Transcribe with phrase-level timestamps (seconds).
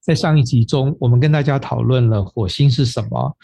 [0.00, 3.36] 在上一集中，我们跟大家讨论了火星是什么。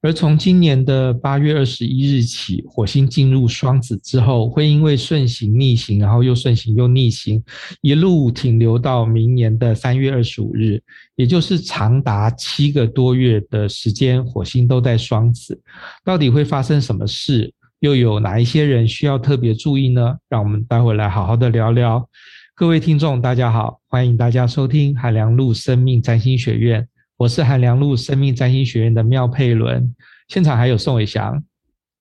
[0.00, 7.42] 而从今年的八月二十一日起，火星进入双子之后，会因为顺行逆行，然后又顺行又逆行，
[7.80, 10.80] 一路停留到明年的三月二十五日，
[11.16, 15.60] 也就是长达七个多月的时间，火星都在双子。
[16.04, 17.52] 到底会发生什么事？
[17.80, 20.16] 又有哪一些人需要特别注意呢？
[20.28, 22.08] 让我们待会来好好的聊聊。
[22.58, 26.88] 各位听众，大家好，欢迎大家收听海良路生命占星学院。
[27.16, 29.94] 我是海良路生命占星学院的妙佩伦，
[30.26, 31.40] 现场还有宋伟翔，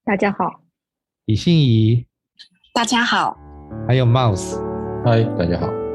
[0.03, 0.45] 大家好；
[1.25, 2.07] 李欣怡，
[2.73, 3.37] 大家好；
[3.87, 4.59] 还有 Mouse，
[5.05, 5.86] 嗨，大家好。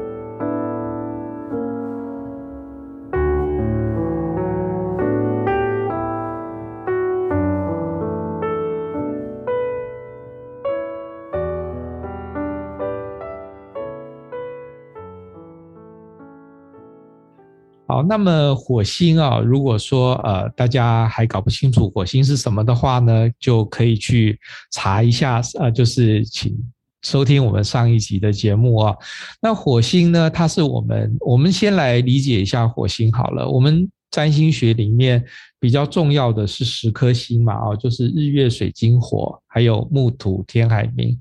[17.93, 24.39] 好，那么火星啊，如果说呃大家还搞不清楚火星是什么的话呢，就可以去
[24.71, 26.57] 查一下，呃，就是请
[27.03, 28.95] 收听我们上一集的节目啊。
[29.39, 33.47] 那火星呢，它是我们，我们先来理解一下火星好了。
[33.47, 35.23] 我们占星学里面
[35.59, 41.15] 比较重要的是十颗星嘛，啊，就是日月水金火，还有木土天海冥。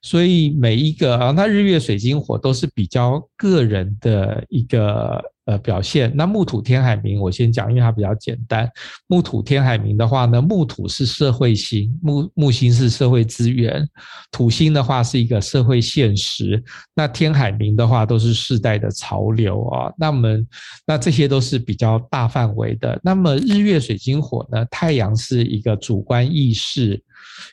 [0.00, 5.22] 所以每一个啊，那日月水金火都是比较个人的一个。
[5.46, 8.66] 呃，表现那木土天海冥，我先讲，因为它比较简单。
[9.08, 13.86] 木土天海冥的话呢，木土是社会星，木木星是社会资源，
[14.30, 16.64] 土星的话是一个社会现实。
[16.94, 19.92] 那天海冥的话都是世代的潮流啊。
[19.98, 20.28] 那么，
[20.86, 22.98] 那这些都是比较大范围的。
[23.04, 27.02] 那么日月水金火呢，太阳是一个主观意识。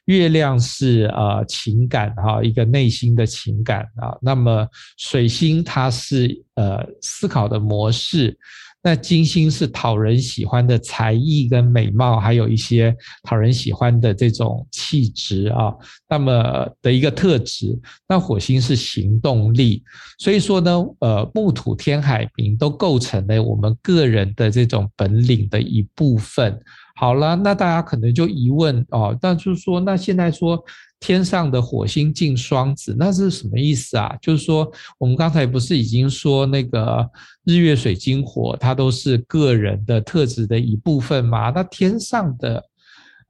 [0.05, 4.17] 月亮是呃情感哈，一个内心的情感啊。
[4.21, 8.37] 那么水星它是呃思考的模式，
[8.83, 15.73] 那金星是讨人喜欢的才艺跟美貌，还有一些讨人喜欢的这种气质啊。
[16.09, 19.83] 那么的一个特质，那火星是行动力，
[20.17, 26.59] 所以说呢，呃木土天海冥都构成了我们个人的这种本领的一部分。
[27.01, 30.63] 好了，那大家可能就疑问哦，那就是说，那现在说
[30.99, 34.15] 天上的火星进双子，那是什么意思啊？
[34.21, 37.09] 就是说，我们刚才不是已经说那个
[37.43, 41.49] 日月水金火，它都是个人的特质的一部分吗？
[41.49, 42.63] 那天上的，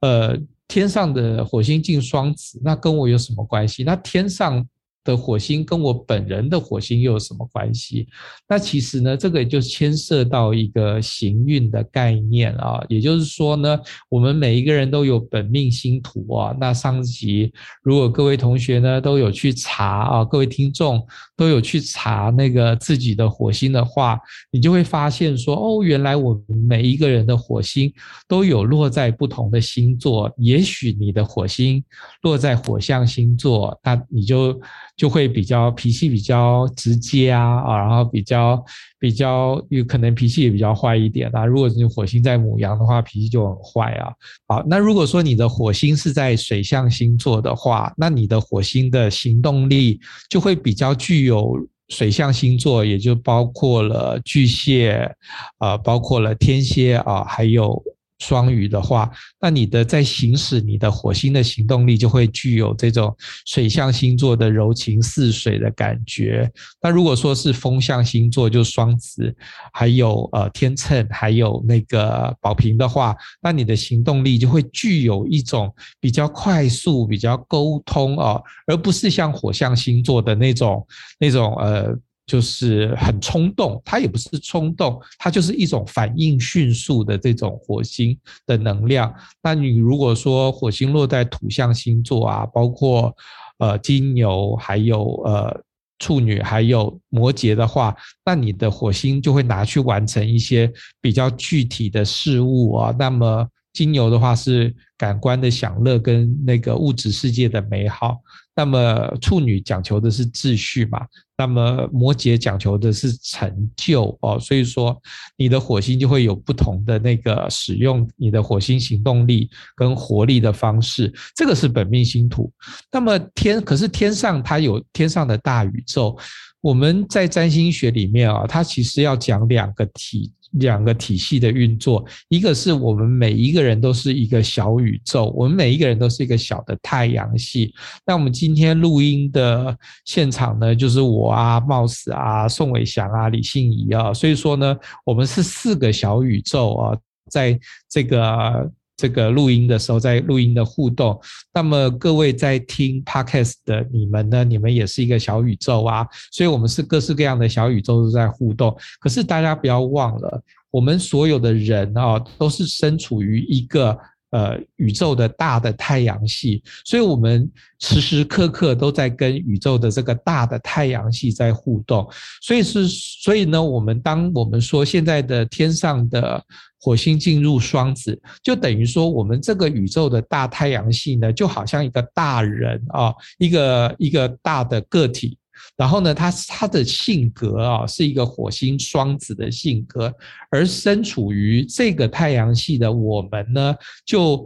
[0.00, 3.82] 呃，天上的火星进双子，那跟我有什么关系？
[3.84, 4.62] 那天上。
[5.04, 8.06] 的火星跟我本人的火星又有什么关系？
[8.48, 16.56] 那其实呢，这个也就牵涉到一个行运的概念啊，也就是说呢，我们每一个人都有本命星图啊。
[16.60, 17.52] 那上集
[17.82, 21.04] 如果各位同学呢都有去查啊，各位听众
[21.36, 24.18] 都有去查那个自己的火星的话，
[24.50, 27.92] 你就会发现说，哦，原来我们每一个人的火星
[28.28, 30.32] 都有落在不同的星座。
[30.36, 31.82] 也许你的火星
[32.22, 34.60] 落在火象星座，那你就。
[34.96, 38.62] 就会比较脾气比较直接啊啊，然后比较
[38.98, 41.44] 比较有可能脾气也比较坏一点啊。
[41.44, 44.12] 如果你火星在母羊的话，脾气就很坏啊。
[44.46, 49.98] 好，那如果说你的火星是在水象星座的话，那你的火星的行动力
[50.28, 51.56] 就会比较具有
[51.88, 55.10] 水象星座，也就包括了巨蟹
[55.58, 57.82] 啊，包括了天蝎啊，还有。
[58.22, 59.10] 双鱼的话，
[59.40, 63.12] 那你的在行使你的火星的行动力，就会具有这种
[63.46, 66.48] 水象星座的柔情似水的感觉。
[66.80, 69.34] 那如果说是风象星座，就双子，
[69.72, 80.86] 还有呃天秤，还有那个宝瓶的话，那你的行动力就会具有一种比较快速、比较沟通啊，而不是像火象星座的那种
[81.18, 81.98] 那种呃。
[82.26, 88.16] 就是很冲动，它也不是冲动，它就是一种反应迅速的这种火星
[88.46, 89.12] 的能量。
[89.42, 93.14] 那你如果说火星落在土象星座啊，包括
[93.58, 95.62] 呃金牛，还有呃
[95.98, 97.94] 处女，还有摩羯的话，
[98.24, 102.94] 那你的火星就会拿去完成一些比较具体的事物啊。
[102.98, 108.20] 那么金牛的话是感官的享乐跟那个物质世界的美好。
[108.54, 111.00] 那么处女讲求的是秩序嘛，
[111.42, 114.96] 那么摩羯讲求的是成就哦，所以说
[115.36, 122.48] 你的火星就会有不同的那个使用你的火星行动力跟活力的方式，这个是本命星图。
[122.92, 126.16] 那么天，可是天上它有天上的大宇宙，
[126.60, 130.32] 我们在占星学里面啊，它其实要讲两个体。
[130.52, 137.72] 两个体系的运作，一个是我们每一个人都是一个小宇宙，我们每一个人都是一个小的太阳系。
[138.06, 146.98] 那我们今天录音的现场呢，就是我啊、茂死啊、宋伟祥啊、李信仪啊，所以说呢，我们是四个小宇宙啊，
[147.30, 147.58] 在
[147.90, 148.70] 这个。
[149.02, 151.20] 这个录音的时候，在录音的互动，
[151.52, 154.44] 那么各位在听 Podcast 的你们呢？
[154.44, 158.76] 你们也是一个小宇宙啊，所以我们是各式各样的小宇宙都在互动。
[159.00, 160.40] 可是大家不要忘了，
[160.70, 163.98] 我们所有的人啊，都是身处于一个。
[164.32, 167.46] 呃，宇宙的大的太阳系，所以我们
[167.80, 172.08] 时时刻刻都在跟宇宙的这个大的太阳系在互动。
[172.40, 176.42] 所以是，所以呢，我们当我们说现在的天上的
[176.82, 185.38] 火星进入双子，就等于说我们这个宇宙的大太阳系呢，就好像一个大人啊，一个一个大的个体。
[185.76, 190.12] 然后呢，他他的性格啊，是一个火星双子的性格，
[190.50, 194.44] 而身处于这个太阳系的我们呢，就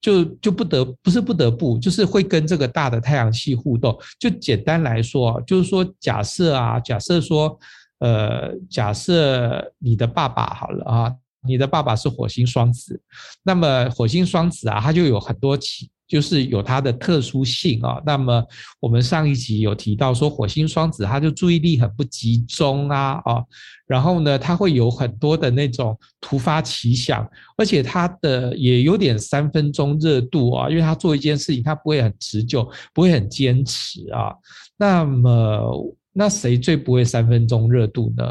[0.00, 3.96] 就就不得不是不得不，就是会跟这个大的太阳系互动。
[4.18, 7.56] 就简单来说，就是说假设啊，假设说，
[8.00, 11.14] 呃，假设你的爸爸好了啊，
[11.46, 13.00] 你的爸爸是火星双子，
[13.42, 15.90] 那么火星双子啊，他就有很多起。
[16.08, 18.00] 就是有它的特殊性啊。
[18.06, 18.40] 那么
[18.78, 23.42] 我们上一集有提到说，火星双子他就注意力很不集中啊啊，
[23.88, 34.32] 然后呢，他会有很多的那种突发奇想，而且他的也有点三分钟热度啊，因为他做一件事情他不会很持久，不会很坚持啊。
[34.76, 38.24] 那么那谁最不会三分钟热度呢？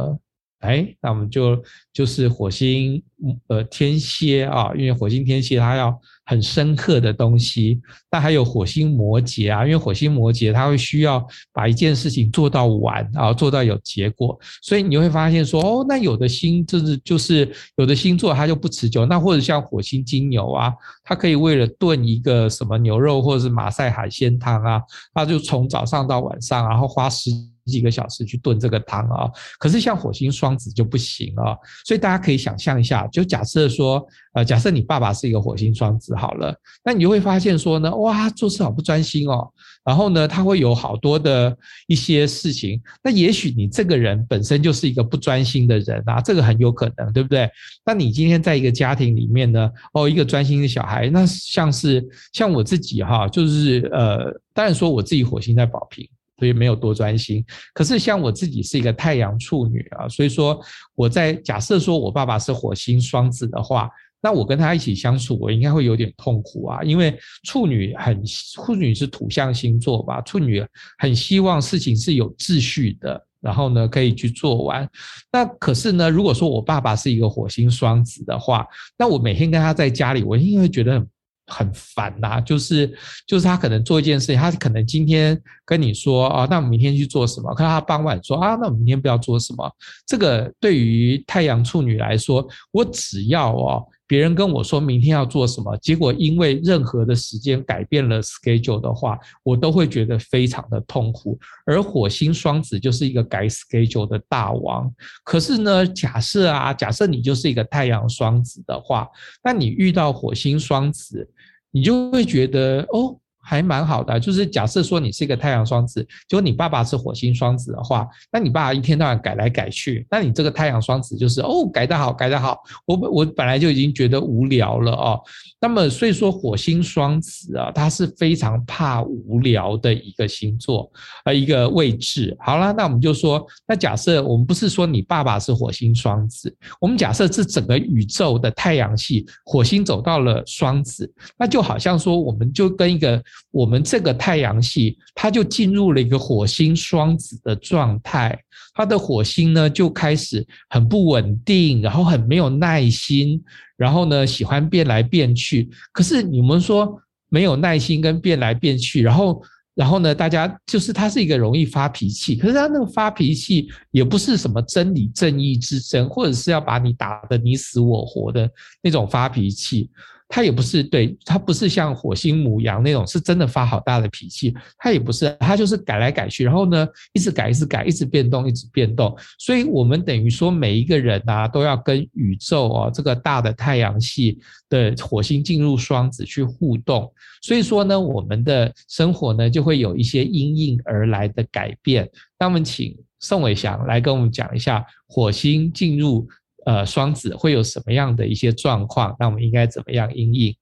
[0.66, 1.62] 哎，那我们就
[1.94, 3.02] 就是火星
[3.48, 5.98] 呃天蝎啊，因为火星天蝎它要。
[6.28, 7.80] 很深刻的东西，
[8.10, 11.24] 那还有火星摩羯啊，因为火星摩羯它会需要
[11.54, 20.74] 把一件事情做到完啊，做到有结果，所以你会发现说，哦，那有的星就是就是有的星座它就不持久，那或者像火星金牛啊，
[21.04, 24.82] 它可以为了炖一个什么牛肉或者是马赛海鲜汤啊，
[25.14, 27.30] 它就从早上到晚上，然后花时。
[27.66, 39.50] 几个小时去炖这个汤啊，可是像火星双子就不行啊，所以大家可以想象一下，就假设说，呃，假设你爸爸是一个火星双子好了，那你就会发现说呢，哇，做事好不专心哦，
[39.84, 41.56] 然后呢，他会有好多的
[41.88, 47.50] 一些事情，那也许你这个人本身就是一个不专心的人啊，这个很有可能，对不对？
[47.86, 56.08] 那你今天在一个家庭里面呢，哦，一个专心的小孩，那像是像我自己哈，就是呃，当然说我自己火星在宝瓶。
[56.38, 57.44] 所以没有多专心，
[57.74, 60.60] 可是像我自己是一个太阳处女啊，所以说
[60.94, 63.90] 我在假设说我爸爸是火星双子的话，
[64.22, 70.66] 那我跟他一起相处，我应该会有点痛苦啊，因为处女很处女是土象星座吧，处女
[70.98, 74.86] 很希望事情是有秩序的，然后呢可以去做完。
[75.32, 78.68] 那可是呢，如果说我爸爸是一个火星双子的话，
[78.98, 81.08] 那我每天跟他在家里，我应该会觉得很。
[81.48, 82.92] 很烦呐、就是
[83.28, 87.54] 就是他可能做一件事情，他可能今天跟你说啊，那我们明天去做什么？
[87.54, 89.72] 可是他傍晚说啊，那我们明天不要做什么？
[90.08, 101.38] 这个对于太阳处女来说，我只要哦，别人跟我说明天要做什么，结果因为任何的时间改变了 schedule 的话，我都会觉得非常的痛苦。
[101.66, 104.92] 而火星双子就是一个改 schedule 的大王。
[105.24, 109.08] 可是呢，假设啊，假设你就是一个太阳双子的话，
[109.44, 111.30] 那你遇到火星双子。
[111.76, 114.20] 你就会觉得哦，还蛮好的。
[114.20, 122.58] 就是假设说你是一个太阳双子，就你爸爸是火星双子的话，那你爸爸一天到晚改来改去，那你这个太阳双子就是哦，改得好，改得好。
[122.86, 125.22] 我我本来就已经觉得无聊了哦。
[125.62, 130.92] 那么所以说火星双子啊，它是非常怕无聊的一个星座，
[131.24, 132.36] 呃，一个位置。
[132.40, 148.38] 好了，那我们就说，那假设我们不是说你爸爸是火星双子，我们假设这整个宇宙的太阳系，火星走到了双子，那就好像说，我们就跟一个我们这个太阳系，它就进入了一个火星双子的状态，
[148.74, 153.44] 它的火星呢就开始很不稳定，然后很没有耐心。
[153.78, 155.70] 然后呢，喜欢变来变去。
[155.92, 159.42] 可是你们说没有耐心跟变来变去，然后，
[159.74, 162.38] 然后呢，大家就是他是一个容易发脾气。
[162.38, 168.50] 可是他那个发脾气也不是什么真理正义之争，或者是要把你打得你死我活的
[168.82, 169.90] 那种发脾气。
[170.36, 179.16] 他也不是对，他不是像火星牡羊那种是真的发好大的脾气，他也不是，他就是改来改去，然后呢，一直改，一直改，一直变动，一直变动。
[179.40, 184.38] 所以，我们等于说每一个人啊，都要跟宇宙哦这个大的太阳系
[184.68, 187.10] 的火星进入双子去互动。
[187.42, 192.10] 所以说呢，我们的生活呢就会有一些因应而来的改变。
[192.38, 196.28] 那我们请宋伟祥来跟我们讲一下火星进入。
[196.66, 199.16] 呃双子会有什么样的一些状况？
[199.18, 200.56] 那我们应该怎么样应应？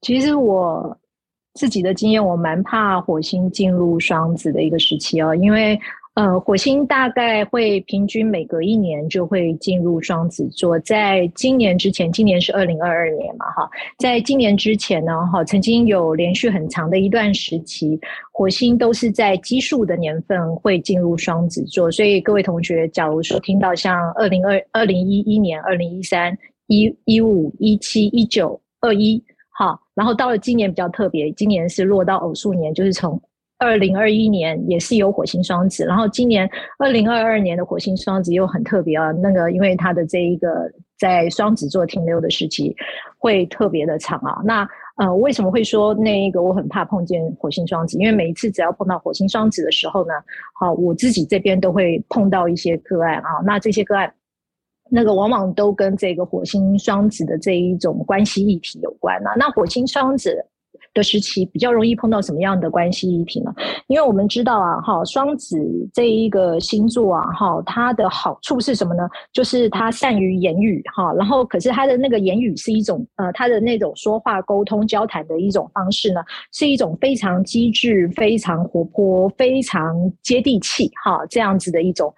[0.00, 0.98] 其实我
[1.54, 5.80] 自己的经验，我蛮怕火星进入双子的一个时期哦，因为。
[6.20, 10.78] 呃，火星大概会平均每隔一年就会进入双子座。
[10.80, 13.66] 在今年之前，今年是二零二二年嘛，哈，
[13.98, 17.98] 在今年之前呢，哈，曾经有连续很长的一段时期，
[18.32, 21.90] 火星都是在奇数的年份会进入双子座。
[21.90, 26.36] 所以各位同学，假如说听到像二零二二零一一年、二零一三、
[26.66, 29.24] 一一五、一七、一九、二一，
[29.58, 33.18] 好，然后到了今年比较特别，今年是落到偶数年，就是从。
[33.60, 36.48] 二零二一年也是有火星双子，然后今年
[36.78, 40.48] 二零二二年的火星双子又很特别啊，那个因为它的这一个
[40.98, 42.74] 在双子座停留的时期
[43.18, 44.40] 会特别的长啊。
[44.46, 47.98] 那呃，为什么会说那一个我很怕碰见火星双子？
[47.98, 50.14] 因为每一次只要碰到火星双子的时候呢，
[50.58, 53.28] 好，我自己这边都会碰到一些个案啊。
[53.44, 54.10] 那这些个案，
[54.90, 59.34] 那个往往都跟这个火星双子的这一种关系议题有关啊。
[59.36, 60.46] 那火星双子。
[60.92, 63.52] 的时期比较容易碰到什么样的关系议题呢？
[63.86, 65.56] 因为我们知道啊，哈，双子
[65.92, 69.08] 这一个星座啊，哈，它的好处是什么呢？
[69.32, 76.20] 就是它善于言语，哈，然后可是它的那个言语是一种呃，它的那种说话沟通交谈的一种方式呢，
[76.52, 82.12] 是一种非常机智、非常活泼、非常接地气，哈，这样子的一种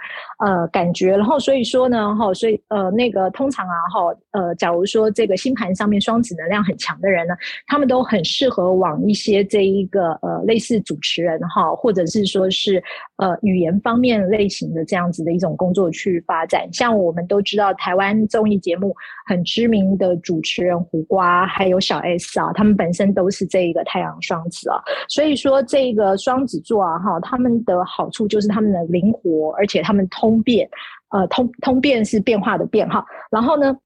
[0.44, 1.16] 呃感觉。
[1.16, 7.34] 然后所以说呢，哈，所以呃那个通常啊，哈，呃，假如说这个星盘上面双子能量很强的人呢，
[7.66, 8.72] 他们都很适合。
[8.82, 12.82] 往一些这一个呃类似主持人哈，或者是说是
[13.16, 16.66] 呃语言方面类型的这样子的一种工作去发展。
[16.72, 18.96] 像我们都知道，台湾综艺节目
[19.26, 24.80] 很知名的主持人胡瓜，还有小 S 啊，他们本身都是这一个太阳双子啊。
[25.06, 30.68] 所以说，这个双子座啊哈，他们的好处就是他们的灵活，而且他们通通变，
[31.10, 33.04] 呃通通变是变化的变哈。
[33.30, 33.76] 然后呢，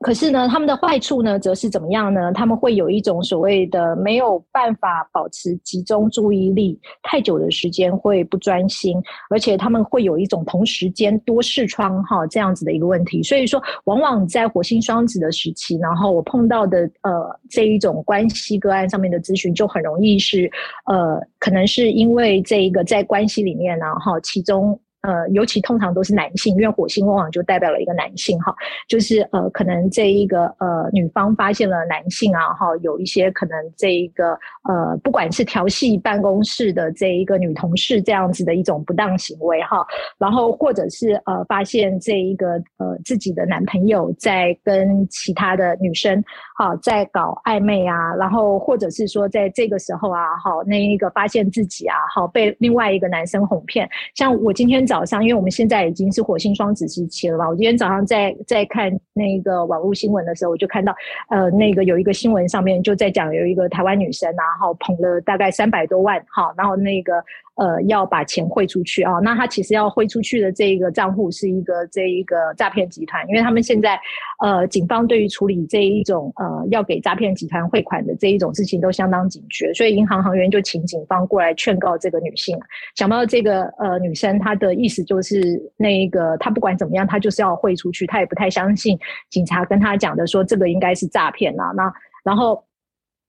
[0.00, 2.32] 可是呢，他们的坏处呢，则是怎么样呢？
[2.32, 8.96] 他们会有一种所谓的没有办法保持集中注意力太久的时间，会不专心，
[9.30, 13.22] 而且他们会有一种同时间多视窗哈这样子的一个问题。
[13.22, 20.50] 所以说，往往在火星双子的时期，然后我碰到的呃这一种关系个案上面的咨询，就很容易是
[20.84, 24.78] 呃，可能是因为这一个在关系里面呢哈，其中。
[25.02, 28.54] 呃，尤其通常都是男性，因为火星往往就代表了一个男性哈，
[28.88, 34.30] 就是呃，可能这一个呃女方发现了男性啊哈，有一些可能这一个
[34.68, 39.86] 呃，不管是调戏办公室的这一个女同事这样子的一种不当行为哈，
[40.18, 46.22] 然后或者是呃发现这一个呃自己的男朋友在跟其他的女生
[46.56, 54.86] 好在搞暧昧啊，然后或者是说在这个时候啊好，那一个发现自己啊好被另外一个男生哄骗，像我今天。
[54.86, 57.48] 早上，因为我们现在已经是火星双子时期了吧？
[57.48, 60.94] 我今天早上在在看那个网络新闻的时候，我就看到，
[61.30, 67.14] 呃，那个有一个新闻上面就在讲有一个台湾女生，然后捧了大概三百多万，哈，然后那个。
[67.56, 73.98] 呃，要把钱汇出去啊、那她其实要汇出去的这一个账户是一个这一个诈骗集团，因为他们现在
[74.44, 82.54] 呃，警方对于处理这一种呃要给诈骗集团汇款的这一种事情都相当警觉，所以银行行员就请警方过来劝告这个女性。
[82.94, 88.98] 想不到这个呃女生她的意思就是那个她不管怎么样，她就是要汇出去，她也不太相信
[89.30, 91.92] 警察跟他讲的说这个应该是诈骗啦，那
[92.24, 92.62] 然后。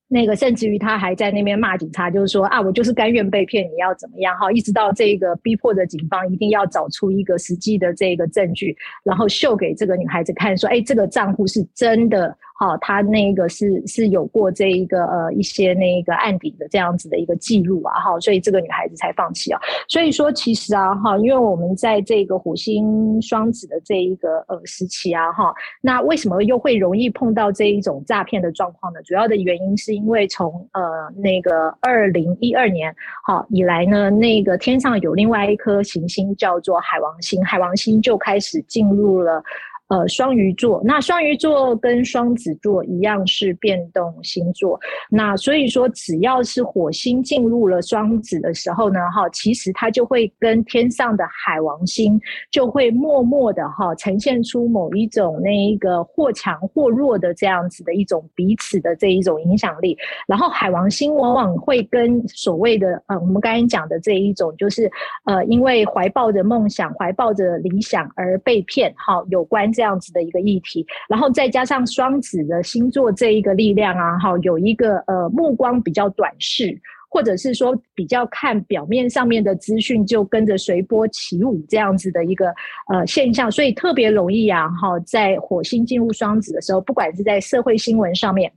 [0.10, 4.34] 那个甚至于他还在那边骂警察，就是说啊，我就是甘愿被骗，你要怎么样？
[4.38, 12.34] 哈，一直到这个逼迫着警方一定要找出一个实际的这个证据，然后秀给这个女孩子看，说，哎，这个账户是真的。
[12.60, 19.60] 好，他那个是是有过这一个呃一些那个案底的这样子的一个记录啊，哈，所以这个女孩子才放弃啊。
[19.88, 29.00] 所以说，其实啊，哈，因为我们在这个火星双子的这一个呃时期啊，哈，那为什么又会容易碰到这一种诈骗的状况呢？
[29.04, 30.82] 主要的原因是因为从呃
[31.16, 32.92] 那个二零一二年
[33.24, 39.44] 好以来呢，那个天上有另外一颗行星叫做海王星，海王星就开始进入了。
[39.89, 44.77] 呃，双鱼座，那双鱼座跟双子座一样是变动星座，
[45.10, 52.20] 那所以说只要是火星进入了双子的时候呢，哈，其实它就会跟天上的海王星
[52.51, 64.91] 就会默默的哈呈现出某一种那一个或强或弱的这样子的一种彼此的这一种影响力，然后海王星往往会跟所谓的呃我们刚才讲的这一种就是
[65.24, 69.72] 呃因为怀抱着梦想、怀抱着理想而被骗，哈，有关。
[69.77, 76.81] 这样子的一个议题，然后再加上双子的星座这一个力量啊，哈，有一个呃目光比较短视。
[77.10, 82.53] 或者是说比较看表面上面的资讯就跟着随波起舞这样子的一个
[82.93, 88.51] 呃现象，所以特别容易啊哈，在火星进入双子的时候，不管是在社会新闻上面。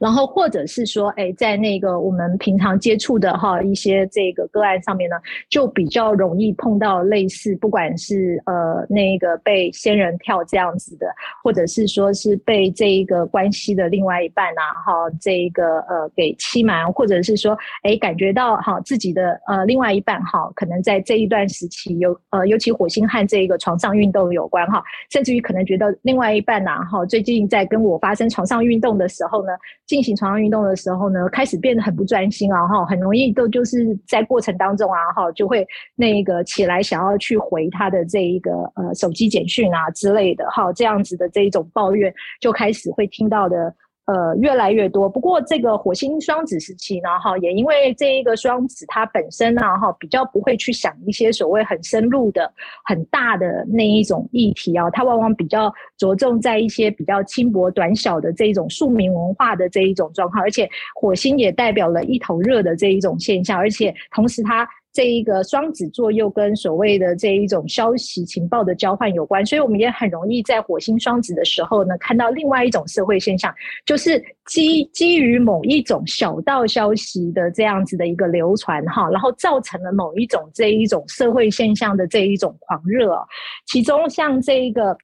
[0.00, 5.16] 然后，或者是说，哎，在那个我们平常接触的哈一些这个个案上面呢，
[5.48, 11.06] 就比较容易碰到类似，不管是呃那个被仙人跳这样子的，
[11.42, 29.52] 或者是说是被这一个关系的另外一半啊，哈，这一个呃给欺瞒，或者是说，哎，感觉到哈自己的呃另外一半哈，可能在这一段时期有呃，尤其火星和这一个床上运动有关哈，甚至于可能觉得另外一半呐哈，最近在跟我发生床上运动的时候呢。
[29.86, 43.74] 进行床上运动的时候呢，开始变得很不专心啊，哈，很容易都就是在过程当中啊，哈，就会那个起来想要去回他的这一个呃手机简讯啊之类的，哈，这样子的这一种抱怨就开始会听到的。
[44.06, 45.08] 呃，越来越多。
[45.08, 52.52] 不过，这个火星双子时期呢，哈，也因为这一个双子它本身呢，哈，比较不会去想一些所谓很深入的、
[52.84, 64.68] 很大的那一种议题啊，它往往比较着重在一些比较轻薄短小的这一种庶民文化的这一种状况，而且火星也代表了一头热的这一种现象，而且同时它。
[64.96, 83.18] 这一个双子座又跟所谓的这一种消息情报的交换有关，所以我们也很容易在火星双子的时候呢，看到另外一种社会现象，就是基基于某一种小道消息的这样子的一个流传哈，然后造成了某一种这一种社会现象的这一种狂热，
[83.66, 84.96] 其中像这一个。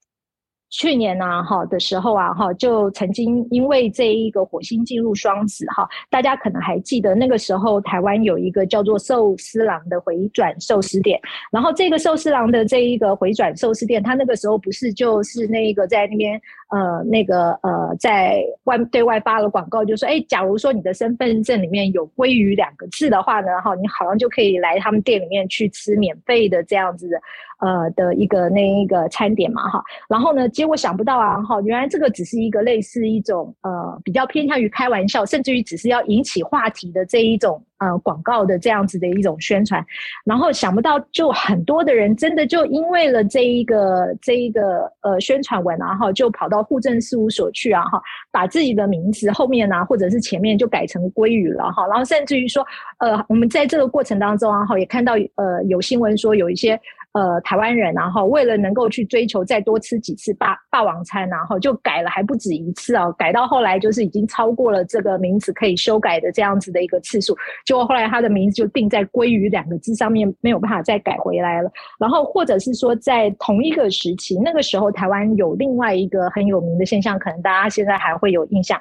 [0.72, 11.20] 去年呢、啊，哈的时候啊，哈就曾经因为这一个火星进入双子，哈，大家可能还记得那个时候台湾有一个叫做寿司郎的回转寿司店，
[11.52, 27.20] 然后这个寿司郎的这一个回转寿司店，他那个时候不是就是那个在那边呃那个呃在外对外发了广告，就说哎，假如说你的身份证里面有鲑鱼两个字的话呢，哈，你好像就可以来他们店里面去吃免费的这样子的。
[27.62, 39.84] 呃的一个那一个餐点嘛哈，然后呢，结果想不到啊哈，原来这个只是一个类似一种呃比较偏向于开玩笑，甚至于只是要引起话题的这一种呃广告的这样子的一种宣传，
[40.24, 52.66] 然后想不到就很多的人真的就因为了这一个这一个呃宣传文啊哈，就跑到户政事务所去啊哈，把自己的名字后面啊或者是前面就改成鲑鱼了哈，然后甚至于说
[52.98, 56.80] 呃我们在这个过程当中啊哈也看到呃有新闻说有一些。
[57.12, 71.70] 呃，台湾人然后为了能够去追求再多吃几次霸霸王餐，然后就改了还不止一次哦，改到后来就是已经超过了这个名字可以修改的这样子的一个次数，就后来他的名字就定在“鲑鱼”两个字上面，没有办法再改回来了。
[71.98, 78.80] 然后或者是说，在同一个时期，那个时候台湾有另外一个很有名的现象，可能大家现在还会有印象。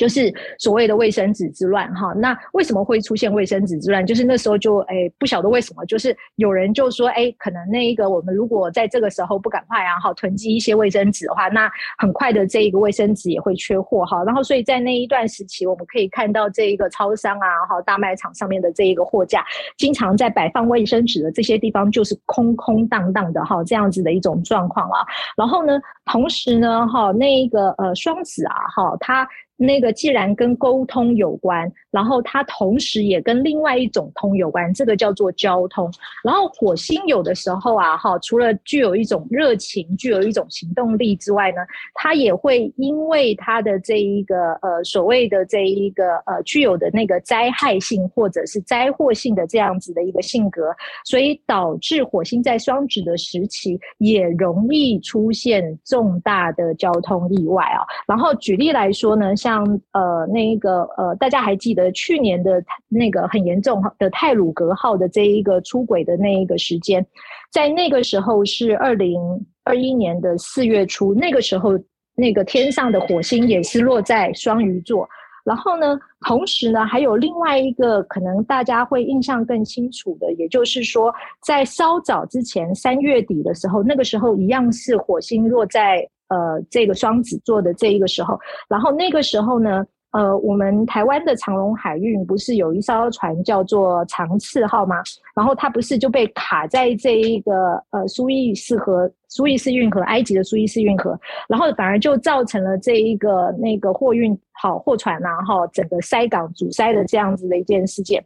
[0.00, 4.06] 就是所谓的卫生纸之乱哈，那为什么会出现卫生纸之乱？
[4.06, 14.24] 就是那时候就哎不晓得为什么，就是有人就说哎，可能那一个我们如果在这个时候不赶快啊哈囤积一些卫生纸的话，那很快的这一个卫生纸也会缺货哈。
[14.24, 19.44] 然后所以在那一段时期，我们可以看到这一个超商啊哈大卖场上面的这一个货架，
[19.76, 25.04] 经常在摆放卫生纸的这些地方就是空空荡荡的哈这样子的一种状况啊。
[25.36, 29.28] 然后呢，同时呢哈那一个呃双子啊哈它。
[29.62, 35.92] 那个既然跟沟通有关，然后它同时也跟另外一种通有关，这个叫做交通。
[36.24, 41.58] 然后火星有的时候啊，哈，除了具有一种热情、具有一种行动力之外呢，
[41.92, 57.84] 它也会因为它的这一个呃所谓的这一个呃具有的那个灾害性或者是灾祸性的这样子的一个性格，所以导致火星在双子的时期也容易出现重大的交通意外啊。
[58.06, 67.04] 然后举例来说呢，像像呃那一个呃，大家还记得去年的那个很严重的泰鲁阁号的这一个出轨的那一个时间，
[67.50, 69.20] 在那个时候是二零
[69.64, 71.72] 二一年的四月初，那个时候
[72.14, 75.08] 那个天上的火星也是落在双鱼座。
[75.42, 81.12] 然后呢，同时呢，还有另外一个可能大家会印象更清楚的，也就是说，
[81.44, 86.08] 在稍早之前三月底的时候，那个时候一样是火星落在。
[86.30, 88.38] 呃，这个双子座的这一个时候，
[88.68, 95.02] 然后那个时候呢，呃，我们台湾的长荣海运不是有一艘船叫做长赐号吗？
[95.34, 108.24] 然后它不是就被卡在这一个呃苏伊士河、苏伊士运河、埃及的苏伊士运河，然后反而就造成了这一个那个货运好货船然后整个塞港阻塞的这样子的一件事件。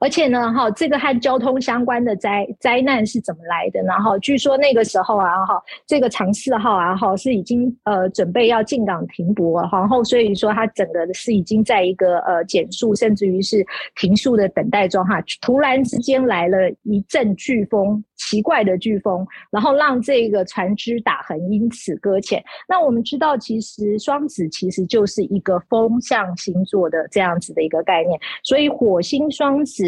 [0.00, 3.92] 而且呢，哈，这个和交通相关的灾灾难是怎么来的呢？
[4.02, 13.64] 哈，据说那个时候啊，哈，这个长赐号啊，哈，是已经呃准备要进港停泊，然后所以说它整个是已经在一个呃减速，甚至于是
[13.96, 15.22] 停速的等待中哈。
[15.40, 22.40] 突然之间来了一阵飓风，奇怪的飓风，然后让这个船只打横，因此搁浅。
[22.68, 29.64] 那我们知道，其实双子其实就是一个风象星座的这样子的一个概念，所以火星双。
[29.64, 29.84] 子，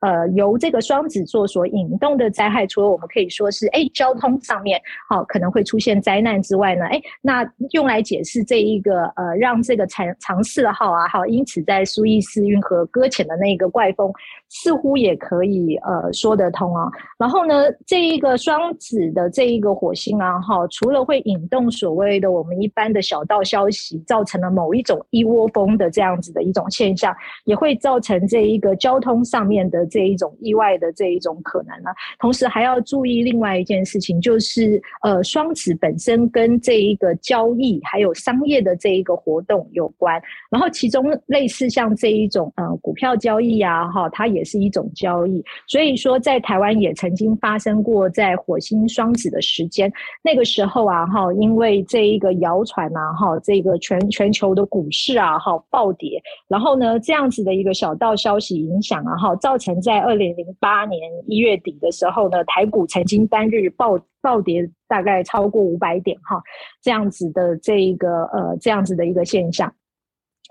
[0.00, 14.10] 呃，由这个双子座所引动的灾害，除了我们可以说是，哎，交通上面好、可能会出现灾难之外呢，哎，那用来解释这一个，呃，让这个长长赐号啊，好，因此在苏伊士运河搁浅的那个怪风。
[14.48, 16.88] 似乎也可以呃说得通啊。
[17.18, 31.92] 然后呢，这一个双子的这一个火星啊，哈，除了会引动所谓的我们一般的小道消息，造成了某一种一窝蜂的这样子的一种现象，也会造成这一个交通上面的这一种意外的这一种可能啊。
[32.20, 40.22] 同时还要注意另外一件事情，就是呃双子本身跟这一个交易还有商业的这一个活动有关。
[40.50, 44.26] 然后其中类似像这一种呃股票交易啊，哈，它。
[44.35, 49.90] 也也是一种交易，所以说在台湾也曾经发生过在火星双子的时间，
[50.22, 66.40] 那个时候啊哈，因为这一个谣传啊哈，这个全全球的股市啊哈暴跌，然后呢这样子的一个小道消息影响啊哈，造成在二零零八年一月底的时候呢，台股曾经单日暴暴跌大概超过五百点哈，
[66.82, 69.72] 这样子的这一个呃这样子的一个现象，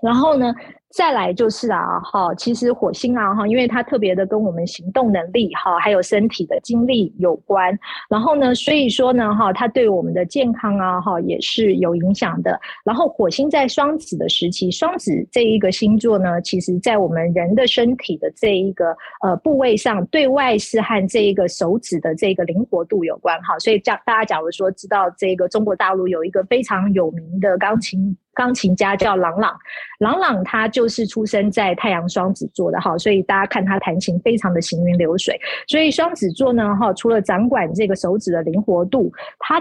[0.02, 0.52] 然后呢。
[0.90, 7.76] 再来就是啊，哈，其实火星啊，哈，因为它特别的跟我们行动能力，哈，还有身体的精力有关。
[8.08, 12.58] 然后呢，所以说呢，哈，它对我们的健康啊，哈，也是有影响的。
[12.84, 23.58] 然后火星在双子的时期，双子这一个星座呢，其实在我们人的身体的这一个呃部位上，对外是和这一个手指的这个灵活度有关，哈。
[23.58, 29.58] 所以，假大家假如说知道这个中国大陆有一个非常有名的钢琴钢琴家叫郎朗，
[29.98, 30.86] 郎朗他就。
[30.96, 35.36] 是出生在太阳双子座的哈，所以大家看他弹琴非常的行云流水。
[35.66, 39.60] 所以双子座呢哈，除了掌管这个手指的灵活度，它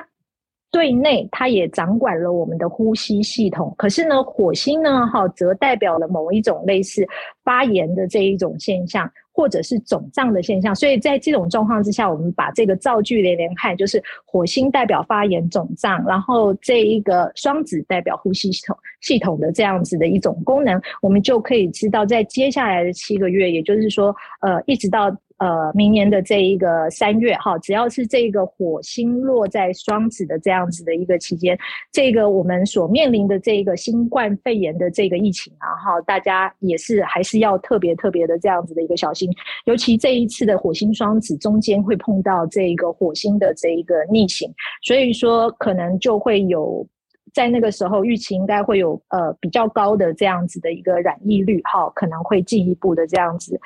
[0.71, 3.73] 对内它也掌管了我们的呼吸系统。
[3.75, 7.03] 可是呢，火星呢哈，则代表了某一种类似
[7.43, 9.11] 发炎的这一种现象。
[9.35, 25.13] 或者是肿胀的现象，所以在这种状况之下，我们把这个造句连连看，就是火星代表发炎肿胀，然后这一个双子代表呼吸系统系统的这样子的一种功能，我们就可以知道，在接下来的七个月，也就是说，呃，一直到。
[25.37, 31.57] 呃，明年的这一个三月哈，只要是这个火星落在双子的这样子的一个期间，
[31.91, 39.29] 这个我们所面临的这个新冠肺炎的这个疫情啊哈，大家也是还是要特别特别的这样子的一个小心，
[39.65, 44.49] 尤其这一次的火星双子中间会碰到这一个火星的这一个逆行，
[44.83, 46.87] 所以说可能就会有
[47.33, 53.59] 在那个时候预期应该会有呃比较高的这样子的一个染疫率哈，可能会进一步的这样子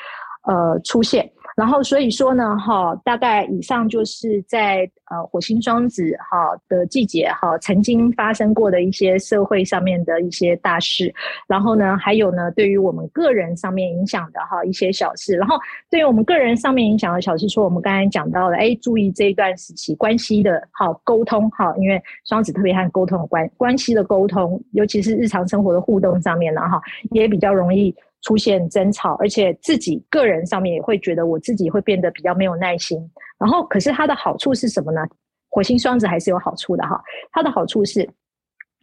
[0.47, 1.32] 呃出现。
[1.59, 11.13] 然后所以说呢，哈，大概以上就是在呃火星双子哈的季节哈曾经发生过的一些社会上面的一些大事，
[11.47, 15.57] 然后呢，还有呢，对于我们个人上面影响的哈一些小事，然后
[15.89, 27.93] 对于我们个人上面影响的小事，说我们刚才讲到了，哎，注意这一段时期关系的哈沟通哈，因为双子特别和沟通有关，关系的沟通，尤其是日常生活的互动上面呢哈，也比较容易。
[28.21, 32.99] 出现争吵，而且自己个人上面也会觉得我自己会变得比较没有耐心。
[33.39, 35.01] 然后，可是它的好处是什么呢？
[35.49, 37.01] 火星双子还是有好处的哈。
[37.32, 38.10] 它的好处是。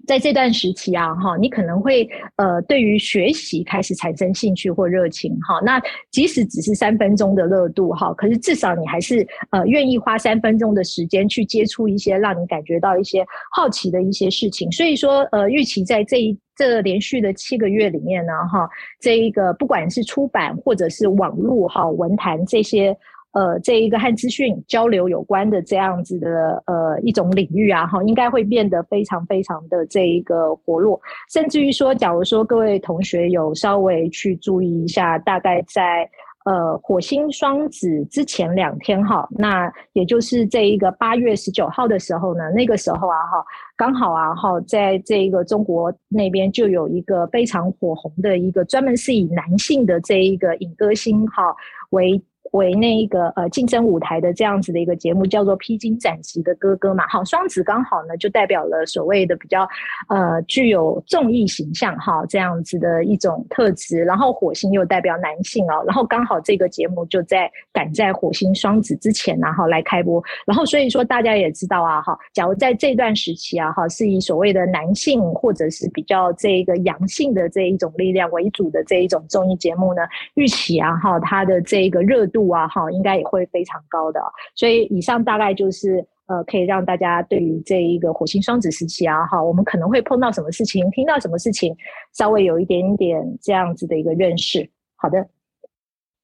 [0.07, 5.59] 在这段时期啊，哈，你可能会呃，对于学习开始产生兴趣或热情，哈。
[5.65, 14.71] 那即使只是三分钟的热度，哈，可是至少你还是呃愿意花三分钟的时间去接触一些让你感觉到一些好奇的一些事情。
[14.71, 22.97] 所以说，呃，预期在这一这连续的七个月里面呢，哈，这一个不管是出版或者是网络哈文坛这些。
[23.33, 30.99] 呃，这一个和资讯交流有关的这样子的呃一种领域啊，哈，应该会变得非常非常的这一个活络，
[31.31, 36.09] 甚至于说，假如说各位同学有稍微去注意一下，大概在
[36.47, 43.45] 呃火星双子之前两天哈，那也就是这一个八月十九号的时候呢，那个时候啊哈，
[43.77, 51.55] 刚好啊哈，在这一个中国那边就有一个非常火红的一个专门是以男性的这一个影歌星哈
[51.91, 52.19] 为。
[52.53, 57.07] 为那一个呃竞争舞台的这样子的一个节目，叫做《披荆斩棘的哥哥》嘛。
[57.09, 59.69] 好，双子刚好呢就代表了所谓的比较
[60.09, 80.03] 呃具有综艺形象哈这样子的一种特质，然后火星又代表男性哦，然后刚好这个节目就在赶在火星双子之前然后来开播，然后所以说大家也知道啊哈，假如在这段时期啊哈是以所谓的男性或者是比较这一个阳性的这一种力量为主的这一种综艺节目呢，
[80.35, 82.57] 预期啊哈它的这个热度度。
[82.57, 84.21] 啊，哈，应该也会非常高的，
[84.55, 91.75] 所以以上大概就是呃，可以让大家对于这一个火星双子时期啊，哈，我们可能会碰到什么事情，听到什么事情，
[92.15, 94.71] 稍微有一点点这样子的一个认识。
[94.95, 95.27] 好的，